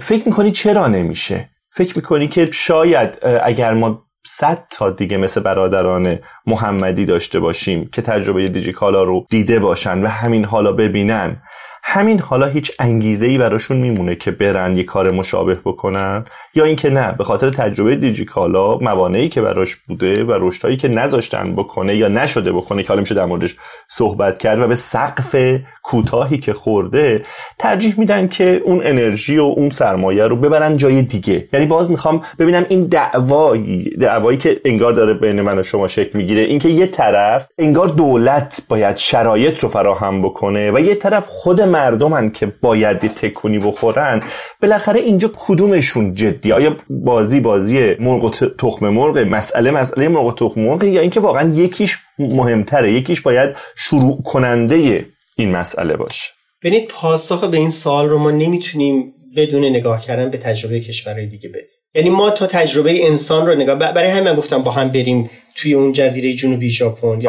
[0.00, 6.18] فکر می‌کنی چرا نمیشه؟ فکر می‌کنی که شاید اگر ما صد تا دیگه مثل برادران
[6.46, 11.42] محمدی داشته باشیم که تجربه دیجیکالا رو دیده باشن و همین حالا ببینن.
[11.90, 16.24] همین حالا هیچ انگیزه ای براشون میمونه که برن یه کار مشابه بکنن؟
[16.54, 21.52] یا اینکه نه به خاطر تجربه دیجیکالا موانعی که براش بوده و رشدهایی که نذاشتن
[21.52, 23.56] بکنه یا نشده بکنه که حالا میشه در موردش
[23.88, 27.22] صحبت کرد و به سقف کوتاهی که خورده
[27.58, 31.48] ترجیح میدن که اون انرژی و اون سرمایه رو ببرن جای دیگه.
[31.52, 36.18] یعنی باز می‌خوام ببینم این دعوایی دعوایی که انگار داره بین من و شما شکل
[36.18, 41.60] می‌گیره اینکه یه طرف انگار دولت باید شرایط رو فراهم بکنه و یه طرف خود
[41.78, 44.22] مردمن که باید تکونی بخورن
[44.62, 50.32] بالاخره اینجا کدومشون جدی؟ آیا بازی بازی مرغ و تخم مرغ مسئله مسئله مرغ و
[50.32, 55.06] تخم مرغ یا اینکه واقعا یکیش مهمتره یکیش باید شروع کننده
[55.36, 56.30] این مسئله باشه؟
[56.62, 61.48] ببینید پاسخ به این سال رو ما نمی‌تونیم بدون نگاه کردن به تجربه کشورهای دیگه
[61.48, 61.62] بدیم.
[61.94, 65.92] یعنی ما تا تجربه انسان رو نگاه برای همین گفتم با هم بریم توی اون
[65.92, 67.22] جزیره جنوبی ژاپن.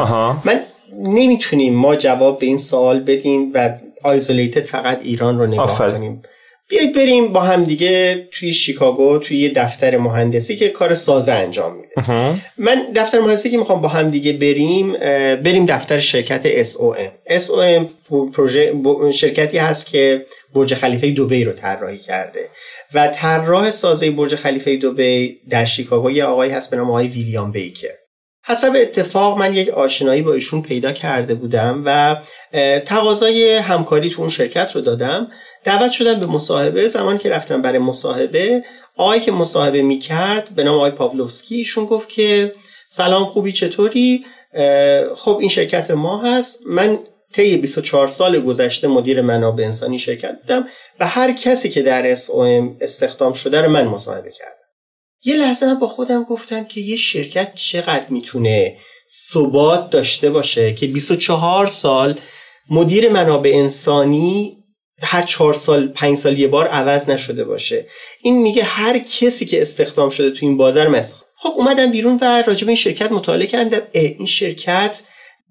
[0.44, 0.60] من
[0.98, 6.22] نمی‌تونیم ما جواب به این سوال بدیم و آیزولیتد فقط ایران رو نگاه کنیم.
[6.68, 11.76] بیایید بریم با هم دیگه توی شیکاگو توی یه دفتر مهندسی که کار سازه انجام
[11.76, 12.02] میده.
[12.58, 14.92] من دفتر مهندسی که می‌خوام با هم دیگه بریم
[15.36, 17.86] بریم دفتر شرکت SOM SOM
[18.32, 18.74] پروژه
[19.12, 22.48] شرکتی هست که برج خلیفه دوبی رو طراحی کرده.
[22.94, 27.52] و طراح سازه برج خلیفه دوبی در شیکاگو یه آقایی هست به نام آقای ویلیام
[27.52, 27.99] بیکر.
[28.44, 32.16] حسب اتفاق من یک آشنایی با ایشون پیدا کرده بودم و
[32.80, 35.28] تقاضای همکاری تو اون شرکت رو دادم.
[35.64, 36.88] دعوت شدم به مصاحبه.
[36.88, 38.64] زمان که رفتم برای مصاحبه
[38.96, 42.52] آقای که مصاحبه می‌کرد به نام آقای پاولوفسکی ایشون گفت که
[42.88, 44.24] سلام خوبی؟ چطوری؟
[45.16, 46.62] خب این شرکت ما هست.
[46.66, 46.98] من
[47.32, 50.66] طی 24 سال گذشته مدیر منابع انسانی شرکت بودم
[51.00, 54.59] و هر کسی که در SOM استخدام شده رو من مصاحبه کردم.
[55.24, 58.76] یه لحظه من با خودم گفتم که یه شرکت چقدر می‌تونه
[59.08, 62.18] ثبات داشته باشه که 24 سال
[62.70, 64.56] مدیر منابع انسانی
[65.02, 67.86] هر چهار سال پنج سال یه بار عوض نشده باشه.
[68.22, 72.42] این میگه هر کسی که استخدام شده تو این بازار مثل خب اومدم بیرون و
[72.46, 73.82] راجع به این شرکت مطالعه کردم.
[73.92, 75.02] این شرکت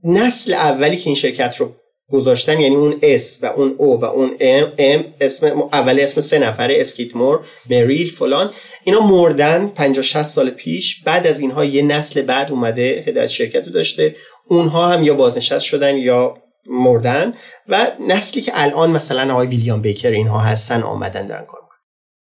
[0.04, 1.76] نسل اولی که این شرکت رو
[2.12, 6.39] گذاشتن یعنی اون S و اون O و اون M ام اسم اول اسم سه
[6.39, 7.39] نفره اسکیتمور
[7.70, 8.51] مریل فلان.
[8.84, 11.03] اینا مردن 50 60 سال پیش.
[11.03, 14.16] بعد از اینها یه نسل بعد اومده هدایت شرکت رو داشته.
[14.47, 17.34] اونها هم یا بازنشست شدن یا مردن.
[17.68, 21.80] و نسلی که الان مثلا آقای ویلیام بیکر اینها هستن آمدن دارن کار می‌کنن.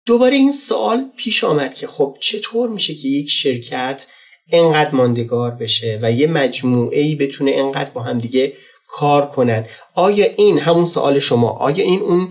[0.05, 4.07] دوباره این سوال پیش آمد که خب چطور میشه که یک شرکت
[4.51, 8.53] انقدر ماندگار بشه و یه مجموعه ای بتونه انقدر با هم دیگه
[8.93, 9.65] کار کنن.
[9.95, 12.29] آیا این همون سوال شما آیا این اون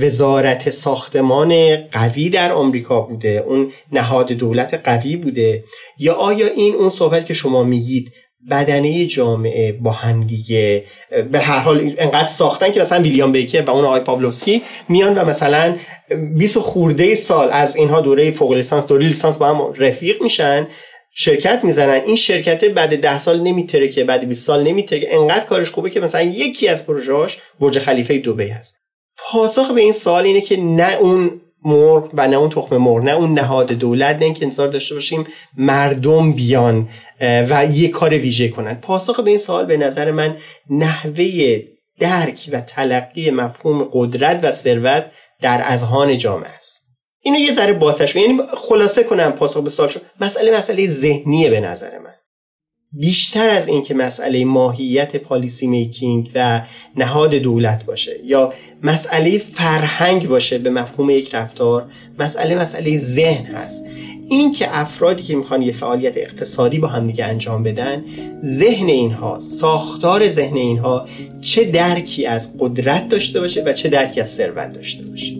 [0.00, 5.64] وزارت ساختمان قوی در آمریکا بوده؟ اون نهاد دولت قوی بوده؟
[5.98, 8.12] یا آیا این اون صحبت که شما میگید
[8.50, 10.84] بدنه جامعه با هم دیگه
[11.32, 15.24] به هر حال انقدر ساختن که مثلا ویلیام بیکر و اون آقای پاولوسکی میان و
[15.24, 15.76] مثلا
[16.36, 20.66] 20 خورده سال از اینها دوره فوق لیسانس دوره لیسانس با هم رفیق میشن
[21.18, 22.02] شرکت می‌زنن.
[22.06, 26.00] این شرکت بعد ده سال نمیتره که بعد 20 سال نمیتره انقدر کارش خوبه که
[26.00, 28.76] مثلا یکی از پروژهاش برج خلیفه دبی هست.
[29.16, 33.12] پاسخ به این سوال اینه که نه اون مرغ و نه اون تخم مرغ نه
[33.12, 35.24] اون نهاد دولت نه اینکه انتظار داشته باشیم
[35.56, 36.88] مردم بیان
[37.20, 38.74] و یه کار ویژه کنن.
[38.74, 40.36] پاسخ به این سوال به نظر من
[40.70, 41.58] نحوه
[41.98, 45.10] درک و تلقی مفهوم قدرت و ثروت
[45.40, 46.65] در اذهان جامعه است.
[47.26, 50.02] اینو یه ذره بازش یعنی خلاصه کنم پاسخ به سوال شد.
[50.20, 52.14] مسئله مسئله ذهنیه به نظر من.
[52.92, 56.62] بیشتر از اینکه مسئله ماهیت پالیسی میکینگ و
[56.96, 58.52] نهاد دولت باشه یا
[58.82, 61.86] مسئله فرهنگ باشه به مفهوم یک رفتار
[62.18, 63.86] مسئله مسئله ذهن هست.
[64.28, 68.04] این که افرادی که می‌خوان یه فعالیت اقتصادی با همدیگه انجام بدن
[68.44, 71.08] ذهن اینها ساختار ذهن اینها
[71.40, 75.36] چه درکی از قدرت داشته باشه و چه درکی از ثروت داشته باشه.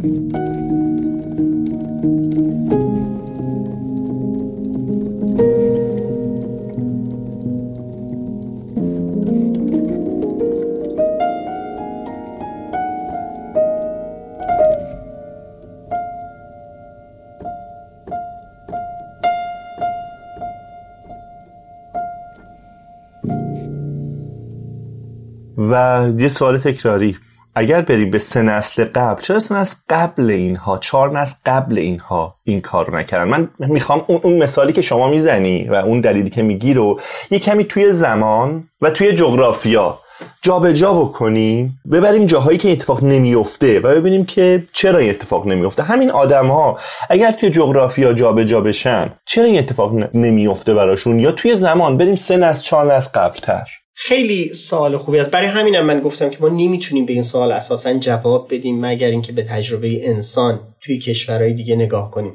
[0.00, 0.02] و
[26.18, 27.16] یه سوال تکراری.
[27.60, 32.36] اگر بریم به سه نسل قبل چرا سه نسل قبل اینها چهار نسل قبل اینها
[32.44, 36.30] این کار رو نکردن؟ من می‌خوام اون, اون مثالی که شما می‌زنی و اون دلیلی
[36.30, 37.00] که میگی رو
[37.30, 39.98] یه کمی توی زمان و توی جغرافیا
[40.42, 45.82] جابجا جا بکنیم ببریم جاهایی که اتفاق نمیفته و ببینیم که چرا این اتفاق نمیفته
[45.82, 46.78] همین آدم ها
[47.10, 52.36] اگر توی جغرافیا جابجا بشن چرا این اتفاق نمیفته براشون؟ یا توی زمان بریم سه
[52.36, 53.79] نسل چهار نسل قبلتر.
[54.02, 55.30] خیلی سوال خوبی است.
[55.30, 59.32] برای همینم من گفتم که ما نمی‌تونیم به این سوال اساسا جواب بدیم مگر اینکه
[59.32, 62.34] به تجربه انسان توی کشورهای دیگه نگاه کنیم.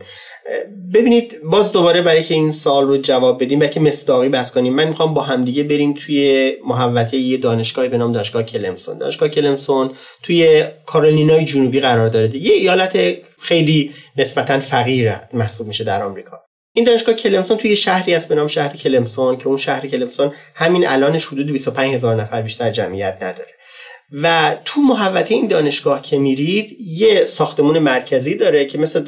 [0.93, 4.74] ببینید باز دوباره برای که این سال رو جواب بدیم برای که مصداقی بحث کنیم.
[4.74, 8.97] من می‌خوام با همدیگه بریم توی محوطه یه دانشگاهی به نام دانشگاه کلمسون.
[8.97, 9.91] دانشگاه کلمسون
[10.24, 12.97] توی کارولینای جنوبی قرار داره یه ایالت
[13.41, 16.45] خیلی نسبتا فقیر محسوب میشه در آمریکا.
[16.76, 20.88] این دانشگاه کلمسون توی شهری است به نام شهر کلمسون که اون شهر کلمسون همین
[20.88, 23.51] الانش حدود 25 هزار نفر بیشتر جمعیت نداره.
[24.11, 29.05] و تو محوطه این دانشگاه که میرید یه ساختمون مرکزی داره که مثل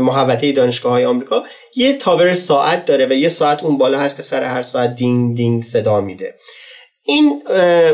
[0.00, 1.42] محوطه دانشگاه های آمریکا
[1.76, 5.36] یه تاور ساعت داره و یه ساعت اون بالا هست که سر هر ساعت دینگ
[5.36, 6.34] دینگ صدا میده.
[7.04, 7.42] این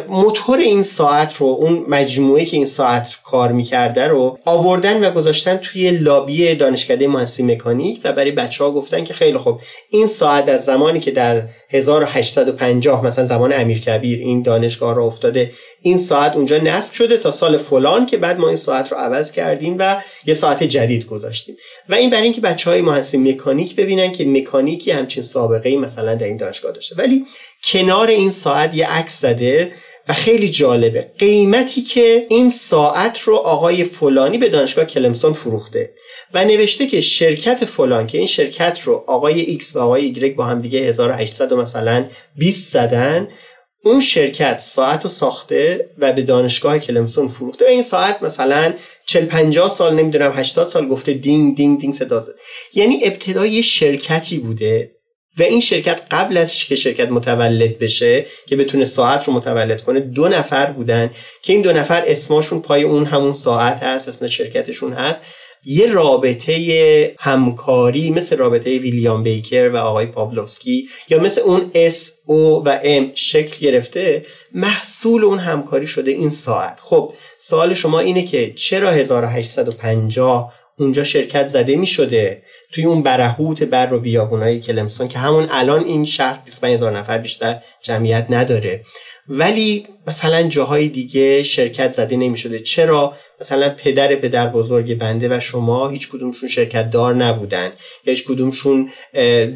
[0.09, 5.57] موتور این ساعت رو اون مجموعه که این ساعت کار می‌کرده رو آوردن و گذاشتن
[5.57, 9.61] توی لابی دانشکده مهندسی مکانیک و برای بچه ها گفتن که خیلی خوب.
[9.91, 15.51] این ساعت از زمانی که در 1850 مثلا زمان امیر کبیر این دانشگاه را افتاده
[15.83, 19.33] این ساعت اونجا نصب شده تا سال فلان که بعد ما این ساعت رو عوض
[19.33, 21.57] کردیم و یه ساعت جدید گذاشتیم.
[21.89, 26.15] و این برای اینکه بچه های مهندسی مکانیک ببینن که مکانیکی همچین سابقه ای مثلا
[26.15, 26.97] در این دانشگاه داشته.
[26.97, 27.25] ولی
[27.65, 29.73] کنار این ساعت یه عکس زده
[30.09, 31.11] و خیلی جالبه.
[31.19, 35.91] قیمتی که این ساعت رو آقای فلانی به دانشگاه کلمسون فروخته
[36.35, 40.45] و نوشته که شرکت فلان که این شرکت رو آقای X و آقای Y با
[40.45, 42.05] هم دیگه 1800 مثلا
[42.37, 43.29] 20 زدن
[43.85, 47.65] اون شرکت ساعت رو ساخته و به دانشگاه کلمسون فروخته.
[47.65, 48.75] و این ساعت مثلا
[49.07, 52.35] 40 50 سال نمی‌دونم 80 سال گفته دینگ دینگ دینگ صدا زد.
[52.75, 54.91] یعنی ابتدای شرکتی بوده
[55.39, 60.01] و این شرکت قبل از که شرکت متولد بشه که بتونه ساعت رو متولد کنه
[60.01, 61.11] دو نفر بودن
[61.43, 65.21] که این دو نفر اسمشون پای اون همون ساعت هست اسم شرکتشون هست.
[65.65, 71.97] یه رابطه همکاری مثل رابطه ویلیام بیکر و آقای پاولوسکی یا مثل اون S,
[72.29, 76.81] O و M شکل گرفته محصول اون همکاری شده این ساعت.
[76.81, 82.43] خب سوال شما اینه که چرا 1850 اونجا شرکت زده می شده
[82.73, 87.19] توی اون برهوت بر و بیابونای کلمسون که همون الان این شهر 25 هزار نفر
[87.19, 88.85] بیشتر جمعیت نداره؟
[89.29, 95.41] ولی مثلا جاهای دیگه شرکت زده نمی شده چرا؟ مثلا پدر پدر بزرگ بنده و
[95.41, 97.73] شما هیچ کدومشون شرکت دار نبودن.
[98.05, 98.91] یا هیچ کدومشون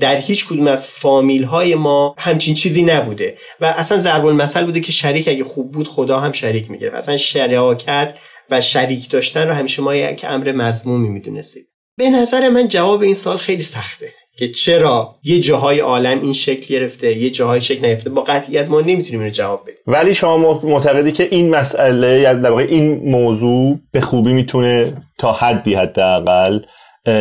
[0.00, 3.36] در هیچ کدوم از فامیل های ما همچین چیزی نبوده.
[3.60, 6.96] و اصلا ضرب المثل بوده که شریک اگه خوب بود خدا هم شریک می‌گرفت.
[6.96, 8.18] اصلا شراکت
[8.50, 13.14] و شریک داشتن رو همیشه ما یک امر مضمومی می‌دونستید به نظر من جواب این
[13.14, 14.12] سال خیلی سخته.
[14.36, 18.10] که چرا یه جاهای عالم این شکل گرفته یه جاهای شکل نگرفته.
[18.10, 19.76] با قطعیت ما نمی‌تونیم اینو جواب بدیم.
[19.86, 25.32] ولی شما معتقدی که این مسئله یعنی در واقع این موضوع به خوبی می‌تونه تا
[25.32, 26.60] حدی حداقل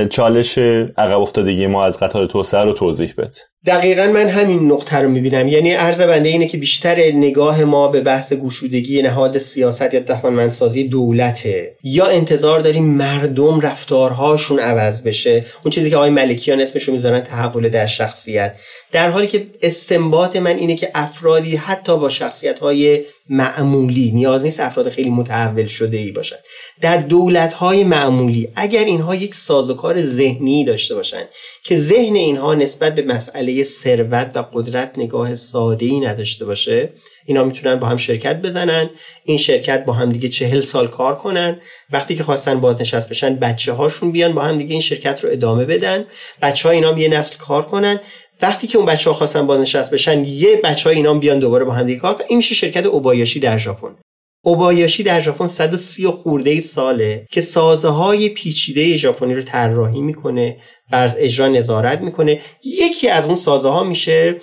[0.09, 0.57] چالش
[0.97, 3.29] عقب افتادگی ما از قطار توسعه رو توضیح بده.
[3.65, 5.47] دقیقا من همین نقطه رو می‌بینم.
[5.47, 10.83] یعنی عرض بنده اینه که بیشتر نگاه ما به بحث گشودگی نهاد سیاست یا توانمندسازی
[10.83, 15.45] دولته یا انتظار داریم مردم رفتارهاشون عوض بشه.
[15.63, 18.55] اون چیزی که آقای ملکیان اسمش رو می‌ذارن تحول در شخصیت.
[18.91, 23.01] در حالی که استنباط من اینه که افرادی حتی با شخصیت های
[23.33, 26.35] معمولی نیاز نیست افراد خیلی متحول شده ای باشن.
[26.81, 31.23] در دولت های معمولی اگر اینها یک سازوکار ذهنی داشته باشن
[31.63, 36.93] که ذهن اینها نسبت به مسئله ثروت و قدرت نگاه ساده ای نداشته باشه
[37.25, 38.89] اینا می‌تونن با هم شرکت بزنن
[39.25, 41.61] این شرکت با هم دیگه چهل سال کار کنن
[41.91, 45.65] وقتی که خواستن بازنشست بشن بچه هاشون بیان با هم دیگه این شرکت رو ادامه
[45.65, 46.05] بدن
[46.41, 47.99] بچه ها اینا یه نسل کار کنن.
[48.41, 51.73] وقتی که اون بچه ها خواستن بازنشست بشن یه بچه های اینا بیان دوباره با
[51.73, 52.25] هم کار کنن.
[52.29, 53.95] این میشه شرکت اوبایاشی در ژاپن.
[54.43, 60.57] اوبایاشی در ژاپن 130 خورده ساله که سازه های پیچیده ژاپنی رو طراحی می‌کنه
[60.91, 62.39] بر اجرا نظارت می‌کنه.
[62.63, 64.35] یکی از اون سازه ها میشه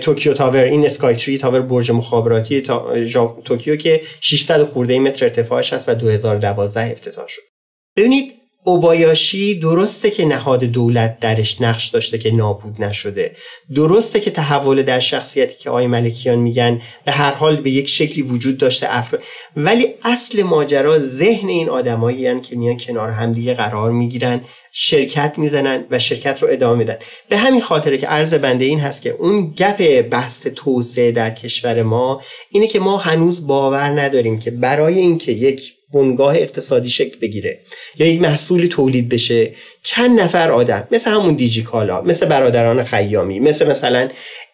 [0.00, 0.64] توکیو tower.
[0.64, 2.60] این Skytree tower برج مخابراتی
[3.44, 7.42] توکیو که 600 خورده متر ارتفاعش هست و 2012 افتتاح شد.
[7.96, 8.32] ببینید
[8.68, 13.36] اوبایاشی درسته که نهاد دولت درش نقش داشته که نابود نشده.
[13.74, 18.22] درسته که تحول در شخصیتی که آقای ملکیان میگن به هر حال به یک شکلی
[18.22, 19.22] وجود داشته افراد
[19.56, 24.40] ولی اصل ماجرا ذهن این آدمایی که میان کنار همدیگه قرار می‌گیرن
[24.72, 26.96] شرکت می‌زنن و شرکت رو ادامه میدن
[27.28, 31.82] به همین خاطره که عرض بنده این هست که اون گپ بحث توسعه در کشور
[31.82, 37.60] ما اینه که ما هنوز باور نداریم که برای اینکه یک بنگاه اقتصادی شکل بگیره
[37.98, 39.52] یا یک محصولی تولید بشه.
[39.82, 44.08] چند نفر آدم مثل همون دیجی کالا مثل برادران خیامی مثل مثلا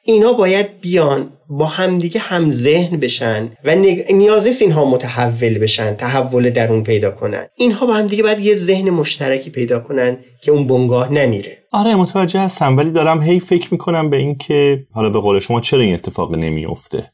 [0.05, 3.75] اینا باید بیان با همدیگه هم ذهن بشن و
[4.11, 7.47] نیاز نیست اینها متحول بشن تحول درون پیدا کنن.
[7.57, 11.59] اینها با همدیگه باید یه ذهن مشترکی پیدا کنن که اون بنگاه نمیره.
[11.73, 15.61] آره متوجه هستم ولی دارم هی فکر می‌کنم به این که حالا به قول شما
[15.61, 17.13] چرا این اتفاق نمیفته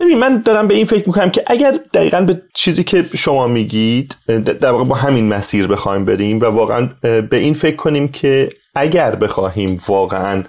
[0.00, 4.16] ببین من دارم به این فکر می‌کنم که اگر دقیقا به چیزی که شما میگید
[4.60, 9.14] در واقع با همین مسیر بخوایم بریم و واقعا به این فکر کنیم که اگر
[9.14, 10.42] بخواهیم واقعا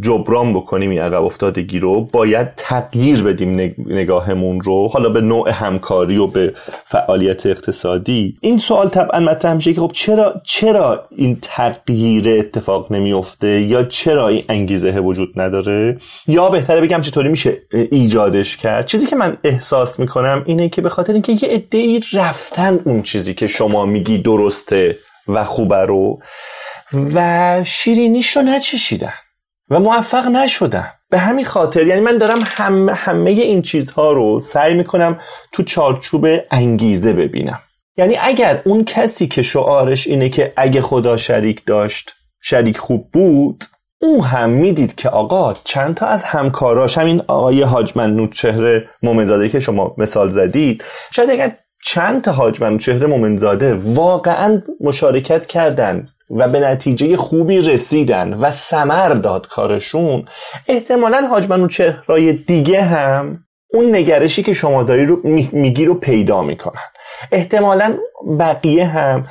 [0.00, 4.88] جبران بکنیم این عقب افتادگی رو باید تغییر بدیم نگاهمون رو.
[4.88, 8.36] حالا به نوع همکاری و به فعالیت اقتصادی.
[8.40, 14.28] این سوال طبعا مطرح میشه که خب چرا چرا این تغییر اتفاق نمیفته یا چرا
[14.28, 20.00] این انگیزه وجود نداره؟ یا بهتره بگم چطوری میشه ایجادش کرد؟ چیزی که من احساس
[20.00, 24.98] می‌کنم اینه که به خاطر اینکه یه عده‌ای رفتن اون چیزی که شما میگی درسته
[25.28, 26.18] و خوبه رو
[27.14, 29.12] و شیرینیش رو نچشیدن.
[29.70, 30.92] و موفق نشدم.
[31.10, 35.18] به همین خاطر یعنی من دارم هم همه این چیزها رو سعی می‌کنم
[35.52, 37.60] تو چارچوب انگیزه ببینم.
[37.96, 43.64] یعنی اگر اون کسی که شعارش اینه که اگه خدا شریک داشت شریک خوب بود
[44.00, 49.48] او هم می‌دید که آقا چند تا از همکاراش همین آقای حاج منوچهره چهره مومنزاده
[49.48, 56.08] که شما مثال زدید شاید اگر چند تا حاج منوچهره چهره مومنزاده واقعا مشارکت کردن
[56.30, 60.24] و به نتیجه خوبی رسیدن و سمر داد کارشون
[60.68, 65.20] احتمالا حاج و چهرهای دیگه هم اون نگرشی که شما داری رو
[65.52, 66.82] میگی رو پیدا می‌کنن.
[67.32, 67.94] احتمالا
[68.38, 69.26] بقیه هم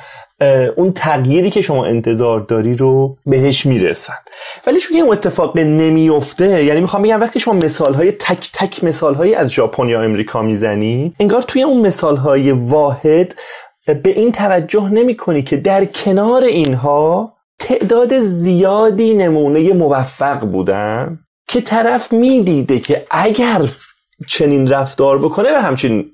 [0.76, 4.18] اون تغییری که شما انتظار داری رو بهش می‌رسن.
[4.66, 9.50] ولی چون این اتفاق نمیفته یعنی می‌خوام بگم وقتی شما مثالهای تک تک مثالهایی از
[9.50, 13.34] ژاپن یا امریکا می‌زنی انگار توی اون مثالهای واحد
[13.94, 21.18] به این توجه نمی کنی که در کنار اینها تعداد زیادی نمونه موفق بودن
[21.48, 23.62] که طرف می‌دیده که اگر
[24.26, 26.10] چنین رفتار بکنه به همچین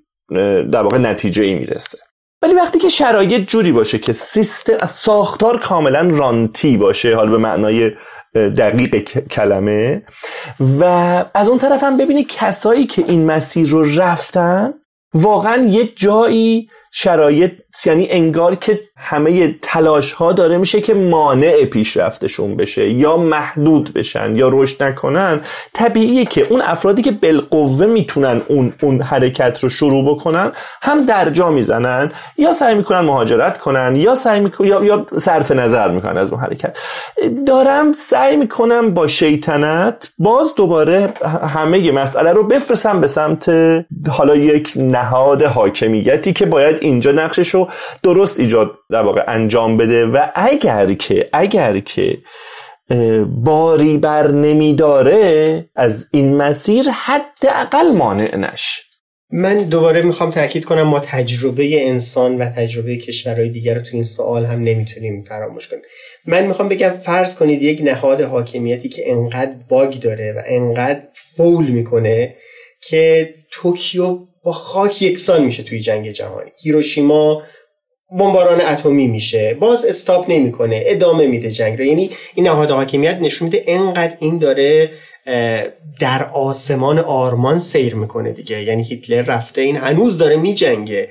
[0.72, 1.98] در واقع نتیجه ای می‌رسه
[2.42, 7.92] ولی وقتی که شرایط جوری باشه که سیستم ساختار کاملا رانتی باشه حالا به معنای
[8.34, 8.96] دقیق
[9.28, 10.02] کلمه
[10.80, 10.84] و
[11.34, 14.74] از اون طرف هم ببینی کسایی که این مسیر رو رفتن
[15.14, 17.52] واقعا یه جایی شرایط
[17.86, 24.36] یعنی انگار که همه تلاش ها داره میشه که مانع پیشرفتشون بشه یا محدود بشن
[24.36, 25.40] یا رشد نکنن.
[25.72, 30.52] طبیعیه که اون افرادی که بالقوه می‌تونن اون اون حرکت رو شروع بکنن
[30.82, 35.90] هم درجا می‌زنن یا سعی می‌کنن مهاجرت کنن یا سعی می‌کنن یا, یا صرف نظر
[35.90, 36.78] می‌کنن از اون حرکت.
[37.46, 41.14] دارم سعی می‌کنم با شیطنت باز دوباره
[41.54, 43.52] همه مسئله رو بفرستم به سمت
[44.08, 47.63] حالا یک نهاد حاکمیتی که باید اینجا نقشش رو
[48.02, 52.18] درست ایجاد در واقع انجام بده و اگر که اگر که
[53.44, 58.80] باری بر نمیداره از این مسیر حداقل مانع نش.
[59.30, 64.02] من دوباره می‌خوام تاکید کنم ما تجربه انسان و تجربه کشورهای دیگر رو تو این
[64.02, 65.82] سوال هم نمی‌تونیم فراموش کنیم.
[66.26, 71.64] من می‌خوام بگم فرض کنید یک نهاد حاکمیتی که انقدر باگ داره و انقدر فول
[71.64, 72.34] می‌کنه
[72.82, 76.50] که توکیو با خاک یکسان میشه توی جنگ جهانی.
[76.62, 77.42] هیروشیما
[78.18, 79.56] بمباران اتمی میشه.
[79.60, 80.82] باز stop نمی‌کنه.
[80.86, 81.84] ادامه میده جنگ رو.
[81.84, 84.90] یعنی این نهاد حاکمیت نشون میده انقدر این داره
[86.00, 88.62] در آسمان آرمان سیر می‌کنه دیگه.
[88.62, 91.08] یعنی هیتلر رفته این هنوز داره میجنگه.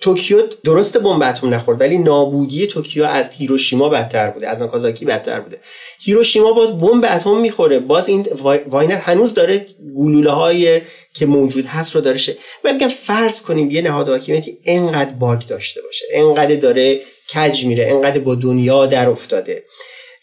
[0.00, 5.40] توکیو درست بمب اتم نخورد ولی نابودی توکیو از هیروشیما بدتر بوده از ناکازاکی بدتر
[5.40, 5.58] بوده.
[6.00, 7.78] هیروشیما باز بمب اتم می‌خوره.
[7.78, 8.26] باز این
[8.68, 10.80] واینت هنوز داره گلوله های
[11.14, 15.40] که موجود هست رو داره شه من میگم فرض کنیم یه نهاد حاکمیتی انقدر باگ
[15.46, 17.00] داشته باشه انقدر داره
[17.34, 19.64] کج میره انقدر با دنیا در افتاده.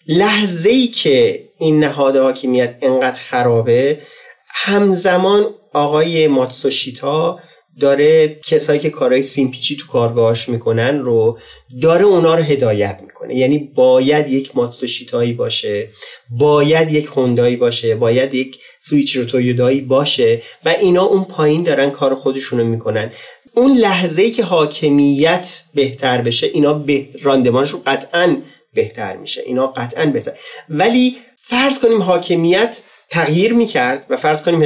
[0.07, 3.99] لحظه ای که این نهاد حاکمیت انقدر خرابه
[4.47, 7.39] همزمان آقای ماتسوشیتا
[7.79, 11.39] داره کسایی که کارهای سیمپیچی تو کارگاهاش می‌کنن رو
[11.81, 13.35] داره اونا رو هدایت می‌کنه.
[13.35, 15.89] یعنی باید یک ماتسوشیتایی باشه
[16.29, 22.15] باید یک هوندایی باشه باید یک سویچ رو باشه و اینا اون پایین دارن کار
[22.15, 23.11] خودشونو می‌کنن.
[23.53, 28.37] اون لحظه ای که حاکمیت بهتر بشه اینا به راندمانشون قطعا
[28.73, 29.41] بهتر میشه.
[29.45, 30.33] اینا قطعا بهتر.
[30.69, 34.61] ولی فرض کنیم حاکمیت تغییر می‌کرد و فرض کنیم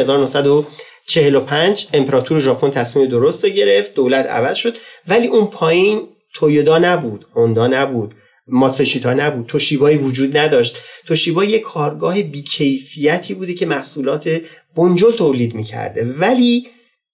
[1.18, 7.68] 1945 امپراتور ژاپن تصمیم درست گرفت دولت عوض شد ولی اون پایین تویودا نبود هوندا
[7.68, 8.16] نبود
[8.48, 10.78] ماتسوشیتا نبود توشیبایی وجود نداشت.
[11.06, 14.42] توشیبا یک کارگاه بیکیفیتی بوده که محصولات
[14.76, 16.68] بنجل تولید می‌کرده ولی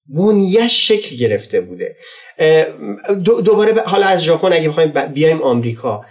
[0.07, 1.95] بنیش شکل گرفته بوده.
[3.23, 6.05] دوباره حالا از ژاپن اگه بخوایم بیایم آمریکا.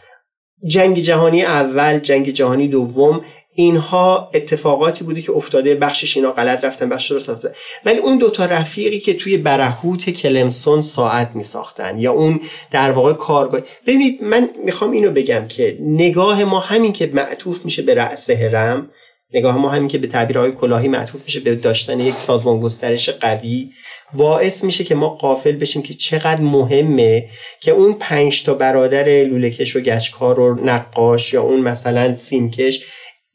[0.67, 3.25] جنگ جهانی اول جنگ جهانی دوم
[3.55, 7.49] اینها اتفاقاتی بوده که افتاده بخشش اینا غلط رفتن بخش درست رفتن.
[7.85, 12.41] ولی اون دوتا رفیقی که توی برهوت کلمسون ساعت می ساختن یا اون
[12.71, 13.61] در واقع کارگاه.
[13.87, 18.91] ببینید من می‌خوام اینو بگم که نگاه ما همین که معطوف میشه به رأس هرم
[19.35, 23.71] نگاه ما همین که به تعبیرهای کلاهی معطوف میشه به داشتن یک سازمان گسترش قوی
[24.13, 27.29] باعث میشه که ما قافل بشیم که چقدر مهمه
[27.61, 32.85] که اون پنج تا برادر لولکش و گچکار و نقاش یا اون مثلا سیمکش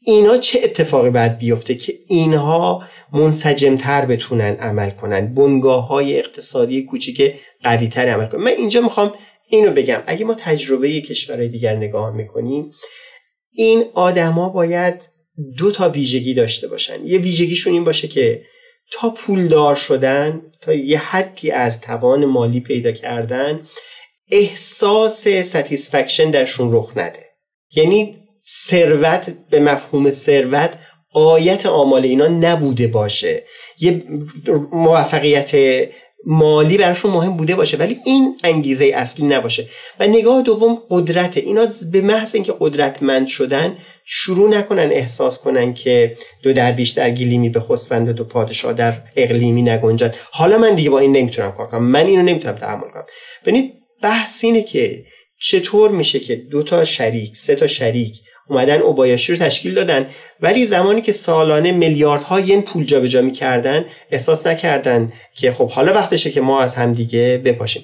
[0.04, 7.34] اینا چه اتفاقی باید بیفته که اینها منسجمتر بتونن عمل کنن؟ بنگاه های اقتصادی کوچیک
[7.62, 8.40] قویتر عمل کنن.
[8.40, 9.12] من اینجا می‌خوام
[9.48, 10.02] اینو بگم.
[10.06, 12.72] اگه ما تجربه کشورهای دیگر نگاه می‌کنیم
[13.52, 15.02] این آدما باید
[15.58, 17.06] دو تا ویژگی داشته باشن.
[17.06, 18.42] یه ویژگیشون این باشه که
[18.92, 23.66] تا پولدار شدن تا یه حدی از توان مالی پیدا کردن
[24.30, 27.20] احساس satisfaction درشون رخ نده.
[27.76, 28.19] یعنی
[28.50, 30.78] ثروت به مفهوم ثروت
[31.14, 33.44] غایت آمال اینا نبوده باشه.
[33.78, 34.04] یه
[34.72, 35.50] موفقیت
[36.26, 39.66] مالی براشون مهم بوده باشه ولی این انگیزه اصلی نباشه.
[40.00, 41.36] و نگاه دوم قدرت.
[41.36, 47.48] اینا به محض اینکه قدرتمند شدن شروع نکنن احساس کنن که دو درویش در گلیمی
[47.48, 51.66] به خسفند و دو پادشاه در اقلیمی نگنجد حالا من دیگه با این نمی‌تونم کار
[51.66, 51.82] کنم.
[51.82, 53.04] من اینو نمی‌تونم تحمل کنم.
[53.42, 53.72] ببینید
[54.02, 55.04] بحث اینه که
[55.40, 58.20] چطور میشه که دو تا شریک سه تا شریک
[58.50, 60.06] اومدن اوبایاشی رو تشکیل دادن.
[60.40, 66.30] ولی زمانی که سالانه میلیاردها ین پول جابجا می‌کردن احساس نکردن که خب حالا وقتشه
[66.30, 67.82] که ما از همدیگه بپاشیم.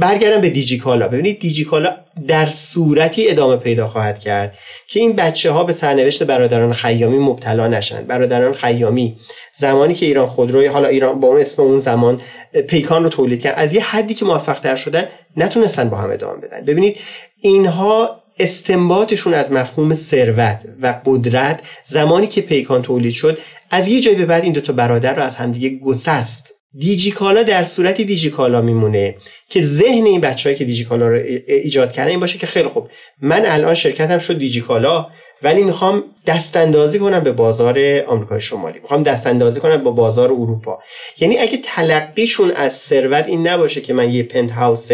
[0.00, 1.08] برگردم به دیجیکالا.
[1.08, 1.96] ببینید دیجیکالا
[2.28, 7.68] در صورتی ادامه پیدا خواهد کرد که این بچه ها به سرنوشت برادران خیامی مبتلا
[7.68, 8.04] نشن.
[8.04, 9.16] برادران خیامی
[9.54, 12.20] زمانی که ایران خودروی حالا ایران با اون اسم اون زمان
[12.68, 16.40] پیکان رو تولید کرد از یه حدی که موفق تر شدن نتونستن با هم ادامه
[16.40, 16.64] بدن.
[16.64, 16.96] ببینید
[17.40, 23.38] اینها استنباطشون از مفهوم ثروت و قدرت زمانی که پیکان تولید شد
[23.70, 26.54] از یه جای به بعد این دوتا برادر رو از همدیگه گسست.
[26.78, 29.16] دیجیکالا در صورتی دیجیکالا میمونه
[29.48, 32.88] که ذهن این بچههایی که دیجیکالا رو ایجاد کردن این باشه که خیلی خوب.
[33.22, 35.06] من الان شرکتم شد دیجیکالا
[35.42, 38.80] ولی می‌خوام دست اندازی کنم به بازار آمریکای شمالی.
[38.80, 40.78] می‌خوام دست اندازی کنم با بازار اروپا.
[41.20, 44.88] یعنی اگه تلقیشون از ثروت این نباشه که من یه پنت هاوس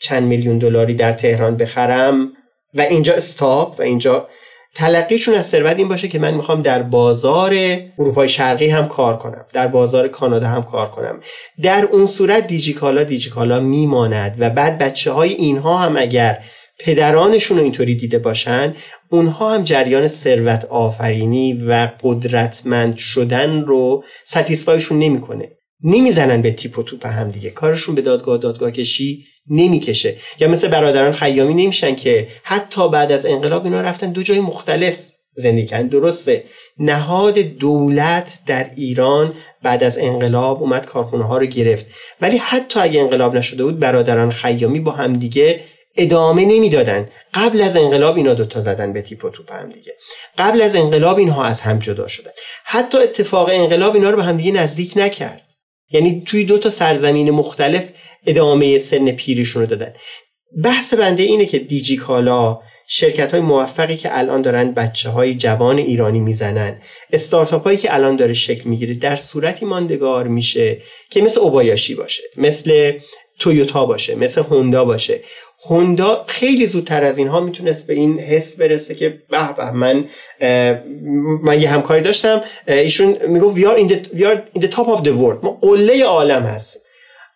[0.00, 2.32] چند میلیون دلاری در تهران بخرم
[2.74, 4.28] و اینجا استاپ و اینجا
[4.74, 7.54] تلقیشون از ثروت این باشه که من می‌خوام در بازار
[7.98, 11.20] اروپای شرقی هم کار کنم در بازار کانادا هم کار کنم.
[11.62, 16.44] در اون صورت دیجیکالا دیجیکالا میماند و بعد بچه های اینها هم اگر
[16.78, 18.74] پدرانشون رو اینطوری دیده باشن
[19.08, 25.48] اونها هم جریان ثروت آفرینی و قدرتمند شدن رو ستیسفایشون نمی‌کنه.
[25.84, 27.50] نمی‌زنن به تیپ و توپ هم دیگه.
[27.50, 30.16] کارشون به دادگاه دادگاه کشی نمی‌کشه.
[30.40, 34.96] یا مثل برادران خیامی نمیشن که حتی بعد از انقلاب اینا رفتن دو جای مختلف
[35.34, 35.86] زندگی کردن.
[35.86, 36.44] درسته.
[36.78, 41.86] نهاد دولت در ایران بعد از انقلاب اومد کارخونه ها رو گرفت.
[42.20, 45.60] ولی حتی اگه انقلاب نشده بود برادران خیامی با همدیگه
[45.96, 47.08] ادامه نمی‌دادن.
[47.34, 49.92] قبل از انقلاب اینا دوتا زدن به تیپ و توپ هم دیگه.
[50.38, 52.30] قبل از انقلاب اینها از هم جدا شدن.
[52.64, 55.49] حتی اتفاق انقلاب اینا رو به همدیگه نزدیک نکرد.
[55.90, 57.88] یعنی توی دو تا سرزمین مختلف
[58.26, 59.92] ادامه سن پیریشون رو دادن.
[60.64, 62.58] بحث بنده اینه که دیجی کالا
[62.92, 66.80] شرکت های موفقی که الان دارن بچه های جوان ایرانی می‌زنن
[67.12, 70.78] استارتاپ هایی که الان داره شکل می‌گیره در صورتی ماندگار میشه
[71.10, 72.92] که مثل اوبایاشی باشه مثل
[73.38, 75.20] تویوتا باشه مثل هوندا باشه.
[75.68, 80.04] هوندا خیلی زودتر از اینها می‌تونست به این حس برسه که به به من
[81.42, 82.42] من یه همکاری داشتم.
[82.68, 85.38] ایشون می‌گفت we are in the, we are in the top of the world.
[85.42, 86.86] ما قله عالم هست.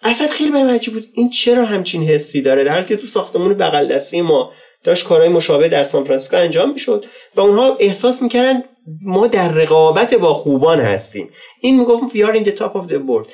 [0.03, 1.09] اصلا خیلی برای عجیب بود.
[1.13, 4.53] این چرا همچین حسی داره؟ در حالی که تو ساختمون بغل دستی ما
[4.85, 7.05] داشت کارهای مشابه در سان فرانسیسکو انجام می‌شد
[7.37, 8.63] و اونها احساس می‌کردن
[9.03, 11.29] ما در رقابت با خوبان هستیم.
[11.61, 13.29] این می‌گفت we are in the top of the world.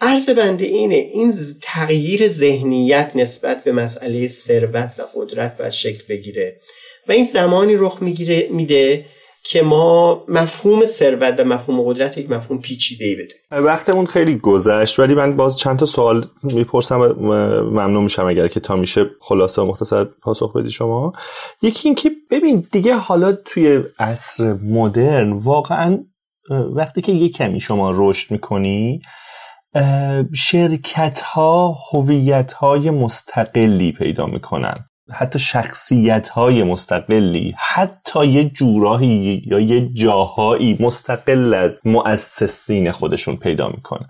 [0.00, 6.60] عرض بنده اینه این تغییر ذهنیت نسبت به مسئله ثروت و قدرت باید شکل بگیره.
[7.08, 9.04] و این زمانی رخ می‌گیره میده
[9.46, 13.66] که ما مفهوم ثروت و مفهوم قدرت یک مفهوم پیچیده ای بدونیم.
[13.66, 17.12] وقتمون خیلی گذشت ولی من باز چند تا سوال می‌پرسم و
[17.62, 21.12] ممنون میشم اگر که تا میشه خلاصه و مختصر پاسخ بدی شما.
[21.62, 26.04] یکی اینکه ببین دیگه حالا توی عصر مدرن واقعا
[26.50, 29.00] وقتی که یه کمی شما رشد می‌کنی
[30.34, 34.84] شرکت ها هویت های مستقلی پیدا می‌کنن.
[35.12, 43.68] حتی شخصیت های مستقلی حتی یه جورایی یا یه جاهایی مستقل از مؤسسین خودشون پیدا
[43.68, 44.06] می‌کنن.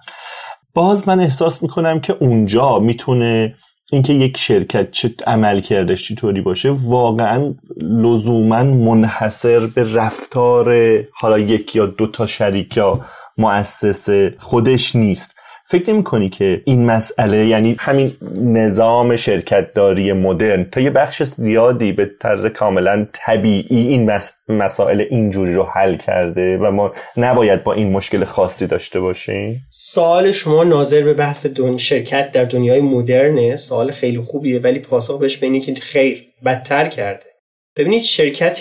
[0.74, 3.54] باز من احساس می‌کنم که اونجا می‌تونه
[3.92, 10.76] اینکه یک شرکت چه عمل کردش چطوری باشه واقعا لزوما منحصر به رفتار
[11.12, 13.00] حالا یک یا دو تا شریک یا
[13.38, 15.33] مؤسسه خودش نیست.
[15.66, 21.22] فکر نمی کنی که این مسئله یعنی همین نظام شرکت داری مدرن تا یه بخش
[21.22, 24.10] زیادی به طرز کاملا طبیعی این
[24.48, 30.32] مسائل اینجوری رو حل کرده و ما نباید با این مشکل خاصی داشته باشیم؟ سوال
[30.32, 35.36] شما ناظر به بحث دون شرکت در دنیای مدرنه؟ سوال خیلی خوبیه ولی پاسخ بهش
[35.36, 37.26] بینی که خیر بدتر کرده.
[37.76, 38.60] ببینید شرکت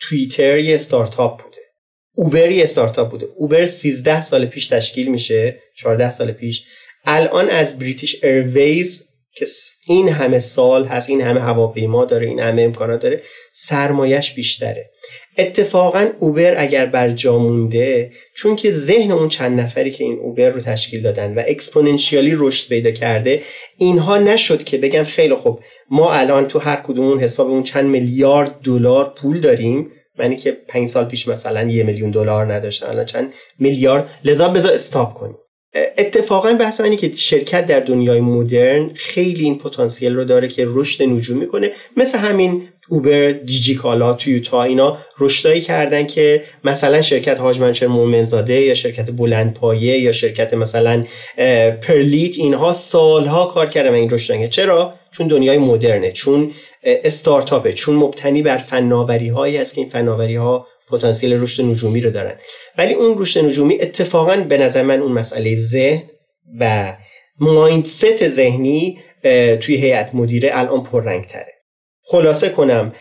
[0.00, 1.53] توییتر یه استارتاپ بود.
[2.14, 3.26] اوبر یه استارتاپ بوده.
[3.36, 6.64] اوبر 13 سال پیش تشکیل میشه 14 سال پیش.
[7.04, 9.46] الان از بریتیش ایرویز که
[9.86, 13.22] این همه سال هست این همه هواپیما داره این همه امکانات داره
[13.52, 14.90] سرمایش بیشتره.
[15.38, 20.48] اتفاقا اوبر اگر بر جا مونده چون که ذهن اون چند نفری که این اوبر
[20.48, 23.42] رو تشکیل دادن و اکسپوننشیالی رشد پیدا کرده
[23.78, 25.60] اینها نشد که بگن خیلی خوب
[25.90, 30.88] ما الان تو هر کدوم حساب اون چند میلیارد دلار پول داریم منی که پنج
[30.88, 34.10] سال پیش مثلا یه میلیون دلار نداشتم الان چند میلیارد.
[34.24, 35.36] لذا بذار استاپ کنیم.
[35.98, 41.02] اتفاقا بحث اینه که شرکت در دنیای مدرن خیلی این پتانسیل رو داره که رشد
[41.02, 47.60] نجومی کنه مثل همین اوبر دیجی کالا تویوتا اینا رشدایی کردن که مثلا شرکت هاج
[47.60, 51.04] منشر مومنزاده یا شرکت بلند پایه یا شرکت مثلا
[51.82, 56.12] پرلیت اینها سالها کار کردن و این رشد چرا؟ چون دنیای مدرنه.
[56.12, 56.50] چون
[56.84, 62.10] استارتاپه چون مبتنی بر فناوری هایی است که این فناوری ها پتانسیل رشد نجومی رو
[62.10, 62.34] دارن.
[62.78, 66.02] ولی اون رشد نجومی اتفاقا به نظر من اون مسئله ذهن
[66.60, 66.96] و
[67.38, 68.98] مایندست ذهنی
[69.60, 71.52] توی هیئت مدیره الان پررنگ تره
[72.02, 72.92] خلاصه کنم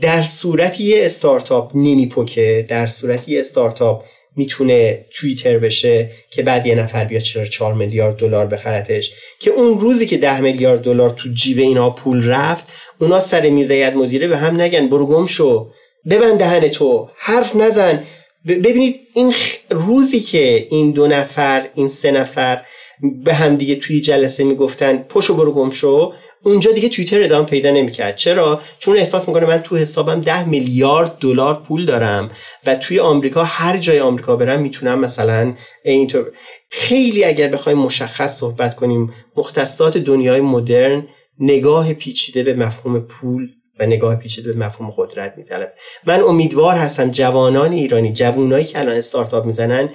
[0.00, 4.04] در صورتی یه استارتاپ نمیپکه در صورتی استارتاپ
[4.36, 9.80] می‌تونه توییتر بشه که بعد یه نفر بیاد چرا 4 میلیارد دلار بخرتش که اون
[9.80, 12.64] روزی که 10 میلیارد دلار تو جیب اینا پول رفت
[13.00, 15.70] اونا سر میز مدیره به هم نگن برو گم شو
[16.10, 18.04] ببند دهن تو حرف نزن.
[18.46, 19.34] ببینید این
[19.70, 22.62] روزی که این دو نفر این سه نفر
[23.24, 26.12] به هم دیگه توی جلسه می‌گفتن پشو برو گم شو
[26.44, 28.16] اونجا دیگه توییتر ادامه پیدا نمی‌کرد.
[28.16, 32.30] چرا؟ چون احساس می‌کنه من تو حسابم ده میلیارد دلار پول دارم
[32.66, 35.54] و توی آمریکا هر جای آمریکا برم می‌تونم مثلا
[35.84, 36.32] اینطور.
[36.70, 41.08] خیلی اگر بخوایم مشخص صحبت کنیم مختصات دنیای مدرن
[41.40, 43.48] نگاه پیچیده به مفهوم پول
[43.80, 45.72] و نگاه پیچیده به مفهوم قدرت میطلبه.
[46.06, 49.88] من امیدوار هستم جوانان ایرانی جوانایی که الان استارتاپ می‌زنن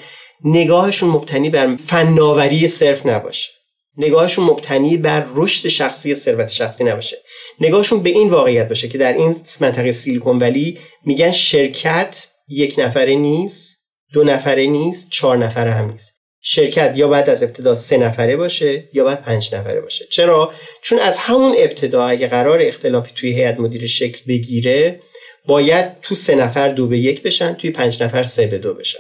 [0.46, 3.57] نگاهشون مبتنی بر فناوری صرف نباشه.
[3.98, 7.18] نگاهشون مبتنی بر رشد شخصی ثروت شخصی نباشه.
[7.60, 13.16] نگاهشون به این واقعیت باشه که در این منطقه سیلیکون ولی میگن شرکت یک نفره
[13.16, 13.78] نیست
[14.14, 16.18] دو نفره نیست چهار نفره هم نیست.
[16.42, 20.06] شرکت یا بعد از ابتدا سه نفره باشه یا بعد پنج نفره باشه.
[20.06, 25.02] چرا؟ چون از همون ابتدا اگه قرار اختلافی توی هیئت مدیره شکل بگیره
[25.46, 29.00] باید تو سه نفر دو به یک بشن توی پنج نفر سه به دو بشن.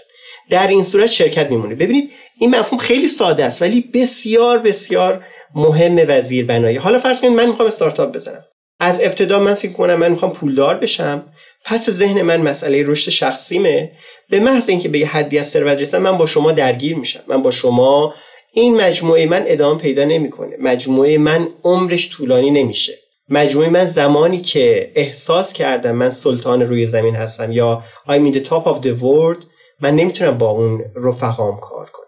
[0.49, 1.75] در این صورت شرکت میمونه.
[1.75, 5.23] ببینید این مفهوم خیلی ساده است ولی بسیار بسیار
[5.55, 8.43] مهم وزیر بنایی حالا فرض کنید من می‌خوام استارتاپ بزنم.
[8.79, 11.23] از ابتدا من فکر کنم من می‌خوام پولدار بشم.
[11.65, 13.91] پس ذهن من مسئله رشد شخصیمه.
[14.29, 17.19] به محض اینکه به یه حدی از ثروت رسیدم من با شما درگیر میشم.
[17.27, 18.13] من با شما
[18.53, 20.55] این مجموعه من ادامه پیدا نمی‌کنه.
[20.59, 22.93] مجموعه من عمرش طولانی نمیشه.
[23.29, 28.49] مجموعه من زمانی که احساس کردم من سلطان روی زمین هستم یا I'm in the
[28.49, 29.45] top of the world
[29.81, 32.06] من نمی‌تونم با اون رفقام کار کنم.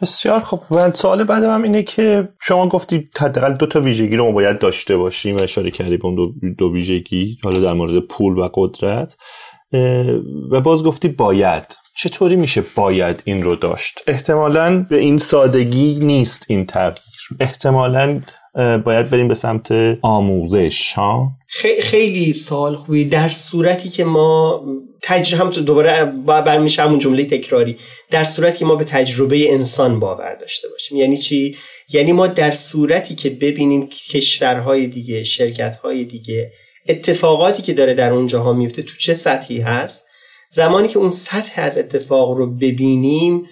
[0.00, 4.24] بسیار خب و سوال بعدم هم اینه که شما گفتی حداقل دو تا ویژگی رو
[4.24, 7.98] ما باید داشته باشیم و اشاره کردی به اون دو, دو ویژگی حالا در مورد
[7.98, 9.16] پول و قدرت.
[10.50, 11.76] و باز گفتی باید.
[11.96, 16.98] چطوری میشه باید این رو داشت؟ احتمالا به این سادگی نیست این تغییر.
[17.40, 18.20] احتمالا
[18.84, 19.72] باید بریم به سمت
[20.02, 21.37] آموزش ها؟
[21.80, 23.04] خیلی سال خوبی.
[23.04, 24.64] در صورتی که ما
[25.02, 25.34] تج...
[25.34, 26.04] هم تو دوباره
[26.44, 27.78] برمیشه همون جمله تکراری.
[28.10, 30.98] در صورتی که ما به تجربه انسان باور داشته باشیم.
[30.98, 31.56] یعنی چی؟
[31.88, 36.52] یعنی ما در صورتی که ببینیم کشورهای دیگه شرکتهای دیگه
[36.88, 40.04] اتفاقاتی که داره در اونجاها میفته تو چه سطحی هست
[40.50, 43.46] زمانی که اون سطح از اتفاق رو ببینیم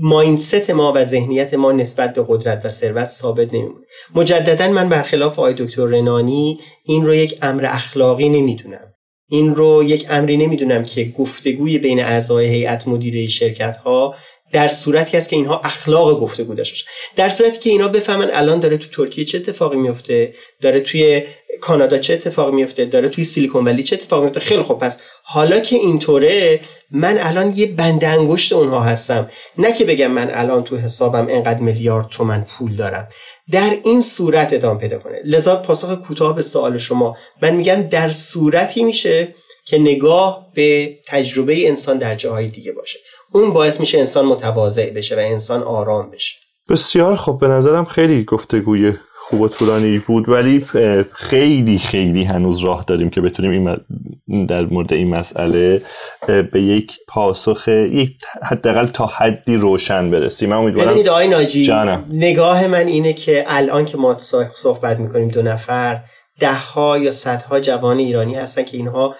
[0.00, 3.86] ماینست ما و ذهنیت ما نسبت به قدرت و ثروت ثابت نمیمونه.
[4.14, 8.94] مجددا من برخلاف آقای دکتر رنانی این رو یک امر اخلاقی نمی‌دونم.
[9.28, 14.14] این رو یک امری نمی‌دونم که گفتگوی بین اعضای هیئت مدیره شرکت ها
[14.52, 16.84] در صورتی است که اینها اخلاق گفتگو داشته باشه
[17.16, 21.22] در صورتی که اینا بفهمن الان داره تو ترکیه چه اتفاقی میفته داره توی
[21.60, 24.78] کانادا چه اتفاقی میفته داره توی سیلیکون ولی چه اتفاقی میفته خیلی خوب.
[24.78, 26.60] پس حالا که اینطوره
[26.90, 29.30] من الان یه بند انگشت اونها هستم.
[29.58, 33.08] نه که بگم من الان تو حسابم انقدر میلیارد تومن پول دارم.
[33.50, 35.20] در این صورت ادامه پیدا کنه.
[35.24, 37.16] لذا پاسخ کوتاه به سوال شما.
[37.42, 42.98] من میگم در صورتی میشه که نگاه به تجربه انسان در جاهای دیگه باشه.
[43.32, 46.36] اون باعث میشه انسان متواضع بشه و انسان آرام بشه.
[46.68, 48.92] بسیار خب به نظرم خیلی گفتگوی
[49.30, 50.66] خوب و طولانی بود ولی
[51.12, 53.80] خیلی خیلی هنوز راه داریم که بتونیم
[54.28, 55.82] این در مورد این مسئله
[56.26, 58.12] به یک پاسخ یک
[58.42, 60.50] حداقل تا حدی روشن برسیم.
[60.50, 61.72] من امیدوارم ببینید آقای ناجی
[62.10, 64.16] نگاه من اینه که الان که ما
[64.54, 66.00] صحبت می‌کنیم دو نفر
[66.40, 69.14] ده ها یا صدها جوان ایرانی هستن که اینها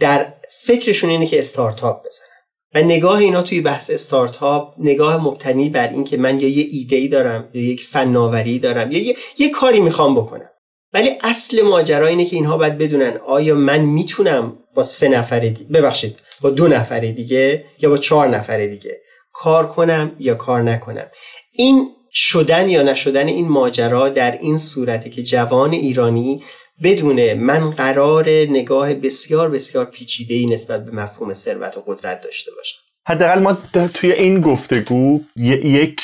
[0.00, 0.26] در
[0.66, 2.35] فکرشون اینه که استارتاپ بزنن.
[2.76, 7.48] و نگاه اینا توی بحث استارتاپ نگاه مبتنی بر اینکه من یا یه ایده دارم
[7.54, 10.50] یا یک فناوری دارم یا یه, یه کاری می‌خوام بکنم.
[10.92, 15.64] ولی اصل ماجرا اینه که اینها باید بدونن آیا من می‌تونم با سه نفر دیگه
[15.64, 19.00] ببخشید با دو نفر دیگه یا با چهار نفر دیگه
[19.32, 21.06] کار کنم یا کار نکنم.
[21.52, 26.42] این شدن یا نشدن این ماجرا در این صورته که جوان ایرانی
[26.82, 32.78] بدونه من قرار نگاه بسیار بسیار پیچیده نسبت به مفهوم ثروت و قدرت داشته باشم.
[33.06, 33.58] حداقل ما
[33.94, 36.00] توی این گفتگو یک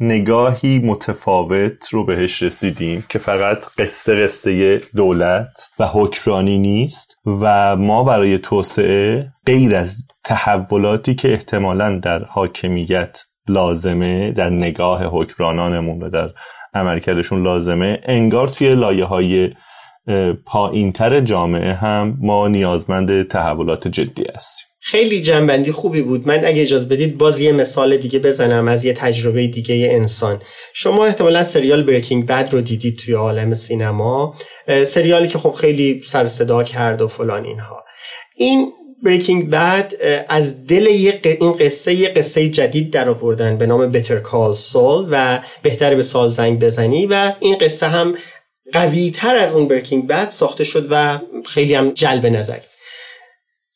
[0.00, 8.04] نگاهی متفاوت رو بهش رسیدیم که فقط قصه قصه دولت و حکمرانی نیست و ما
[8.04, 16.30] برای توسعه غیر از تحولاتی که احتمالا در حاکمیت لازمه در نگاه حکمرانانمون و در
[16.74, 19.54] عملکردشون لازمه انگار توی لایه های
[20.44, 24.66] پایینتر جامعه هم ما نیازمند تحولات جدی هستیم.
[24.80, 26.28] خیلی جنبندی خوبی بود.
[26.28, 30.42] من اگه اجازه بدید باز یه مثال دیگه بزنم از یه تجربه دیگه انسان.
[30.74, 34.34] شما احتمالا سریال بریکینگ بد رو دیدید توی عالم سینما.
[34.86, 37.84] سریالی که خب خیلی سر صدا کرد و فلان اینها.
[38.36, 38.72] این
[39.02, 39.92] بریکینگ بد
[40.28, 40.86] از دل
[41.22, 46.02] این قصه یه قصه جدید در آوردن به نام بتر کال سول و بهتر به
[46.02, 48.14] سال زنگ بزنی و این قصه هم
[48.72, 52.58] قوی تر از اون بریکینگ بد ساخته شد و خیلی هم جلب نظر.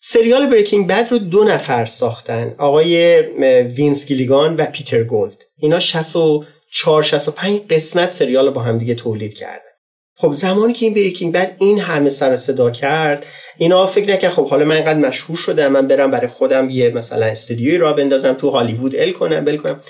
[0.00, 3.22] سریال بریکینگ بد رو دو نفر ساختن آقای
[3.62, 5.44] وینس گیلیگان و پیتر گولد.
[5.58, 9.70] اینا 64 65 قسمت سریال رو با هم دیگه تولید کردن.
[10.16, 13.26] خب زمانی که این Breaking Bad این همه سر صدا کرد
[13.58, 17.26] اینا فکر نکردن خب حالا من اینقدر مشهور شدم من برم برای خودم یه مثلا
[17.26, 19.80] استودیوی راه بندازم تو هالیوود اِل کنم بِل کنم.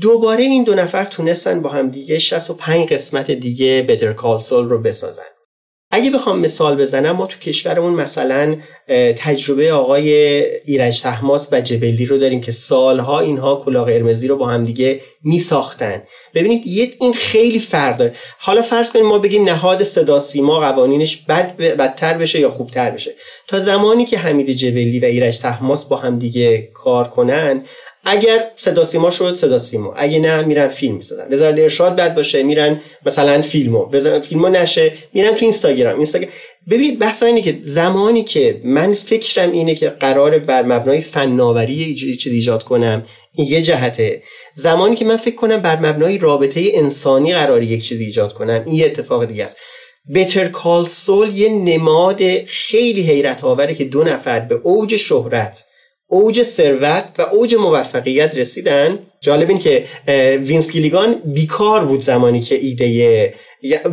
[0.00, 4.82] دوباره این دو نفر تونستن با هم دیگه 65 قسمت دیگه Better Call Saul رو
[4.82, 5.22] بسازن.
[5.90, 8.56] اگه بخوام مثال بزنم ما تو کشورمون مثلا
[9.16, 10.12] تجربه آقای
[10.64, 15.00] ایرج تحماس و جبلی رو داریم که سالها اینها کلاه قرمزی رو با هم دیگه
[15.24, 16.02] می ساختن
[16.34, 18.12] ببینید یه این خیلی فرق داره.
[18.38, 23.14] حالا فرض کنیم ما بگیم نهاد صدا سیما قوانینش بد بدتر بشه یا خوبتر بشه.
[23.48, 27.62] تا زمانی که حمید جبلی و ایرج تحماس با هم دیگه کار کنن
[28.04, 29.94] اگر صدا سیما شد صدا سیما.
[29.96, 31.34] اگه نه میرن فیلم می‌سازن.
[31.34, 33.90] وزارت ارشاد بد باشه میرن مثلا فیلمو.
[34.20, 35.96] فیلمو نشه میرن تو اینستاگرام.
[35.96, 36.32] اینستاگرام.
[36.70, 42.32] ببینید بحث اینه که زمانی که من فکرم اینه که قرار بر مبنای فناوری چیز
[42.32, 43.02] ایجاد کنم
[43.34, 44.22] این یه جهته.
[44.54, 48.74] زمانی که من فکر کنم بر مبنای رابطه انسانی قرار یک چیز ایجاد کنم این
[48.74, 49.56] یه اتفاق دیگه است.
[50.14, 55.64] بتر کال سول یه نماد خیلی حیرت آوره که دو نفر به اوج شهرت
[56.14, 58.98] اوج ثروت و اوج موفقیت رسیدن.
[59.20, 59.84] جالب این که
[60.36, 63.34] وینس گیلیگان بیکار بود زمانی که ایده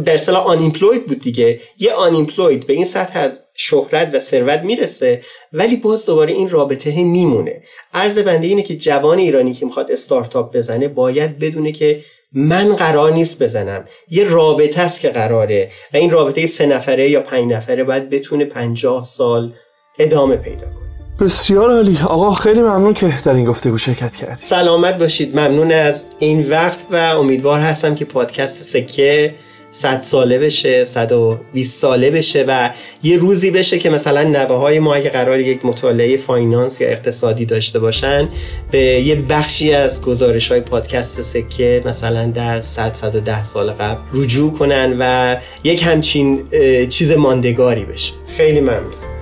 [0.05, 1.59] در اصطلاح unemployed بود دیگه.
[1.79, 5.21] یه unemployed به این سطح از شهرت و ثروت می‌رسه
[5.53, 7.61] ولی باز دوباره این رابطه میمونه.
[7.93, 12.01] عرض بنده اینه که جوان ایرانی که می‌خواد استارتاپ بزنه باید بدونه که
[12.33, 13.85] من قرار نیست بزنم.
[14.09, 18.45] یه رابطه است که قراره و این رابطه سه نفره یا پنج نفره باید بتونه
[18.45, 19.53] پنجاه سال
[19.99, 20.90] ادامه پیدا کنه.
[21.19, 21.97] بسیار عالی.
[22.07, 25.39] آقا خیلی ممنون که در این گفتگو شرکت کردید سلامت باشید.
[25.39, 29.35] ممنون از این وقت و امیدوار هستم که پادکست سکه
[29.71, 32.69] صد ساله بشه 120 ساله بشه و
[33.03, 37.45] یه روزی بشه که مثلا نوه های ما اگه قرار یک مطالعه فاینانس یا اقتصادی
[37.45, 38.29] داشته باشن
[38.71, 44.51] به یه بخشی از گزارش های پادکست سکه مثلا در 100 110 سال قبل رجوع
[44.51, 46.47] کنن و یک همچین
[46.89, 48.13] چیز ماندگاری بشه.
[48.27, 49.20] خیلی ممنون.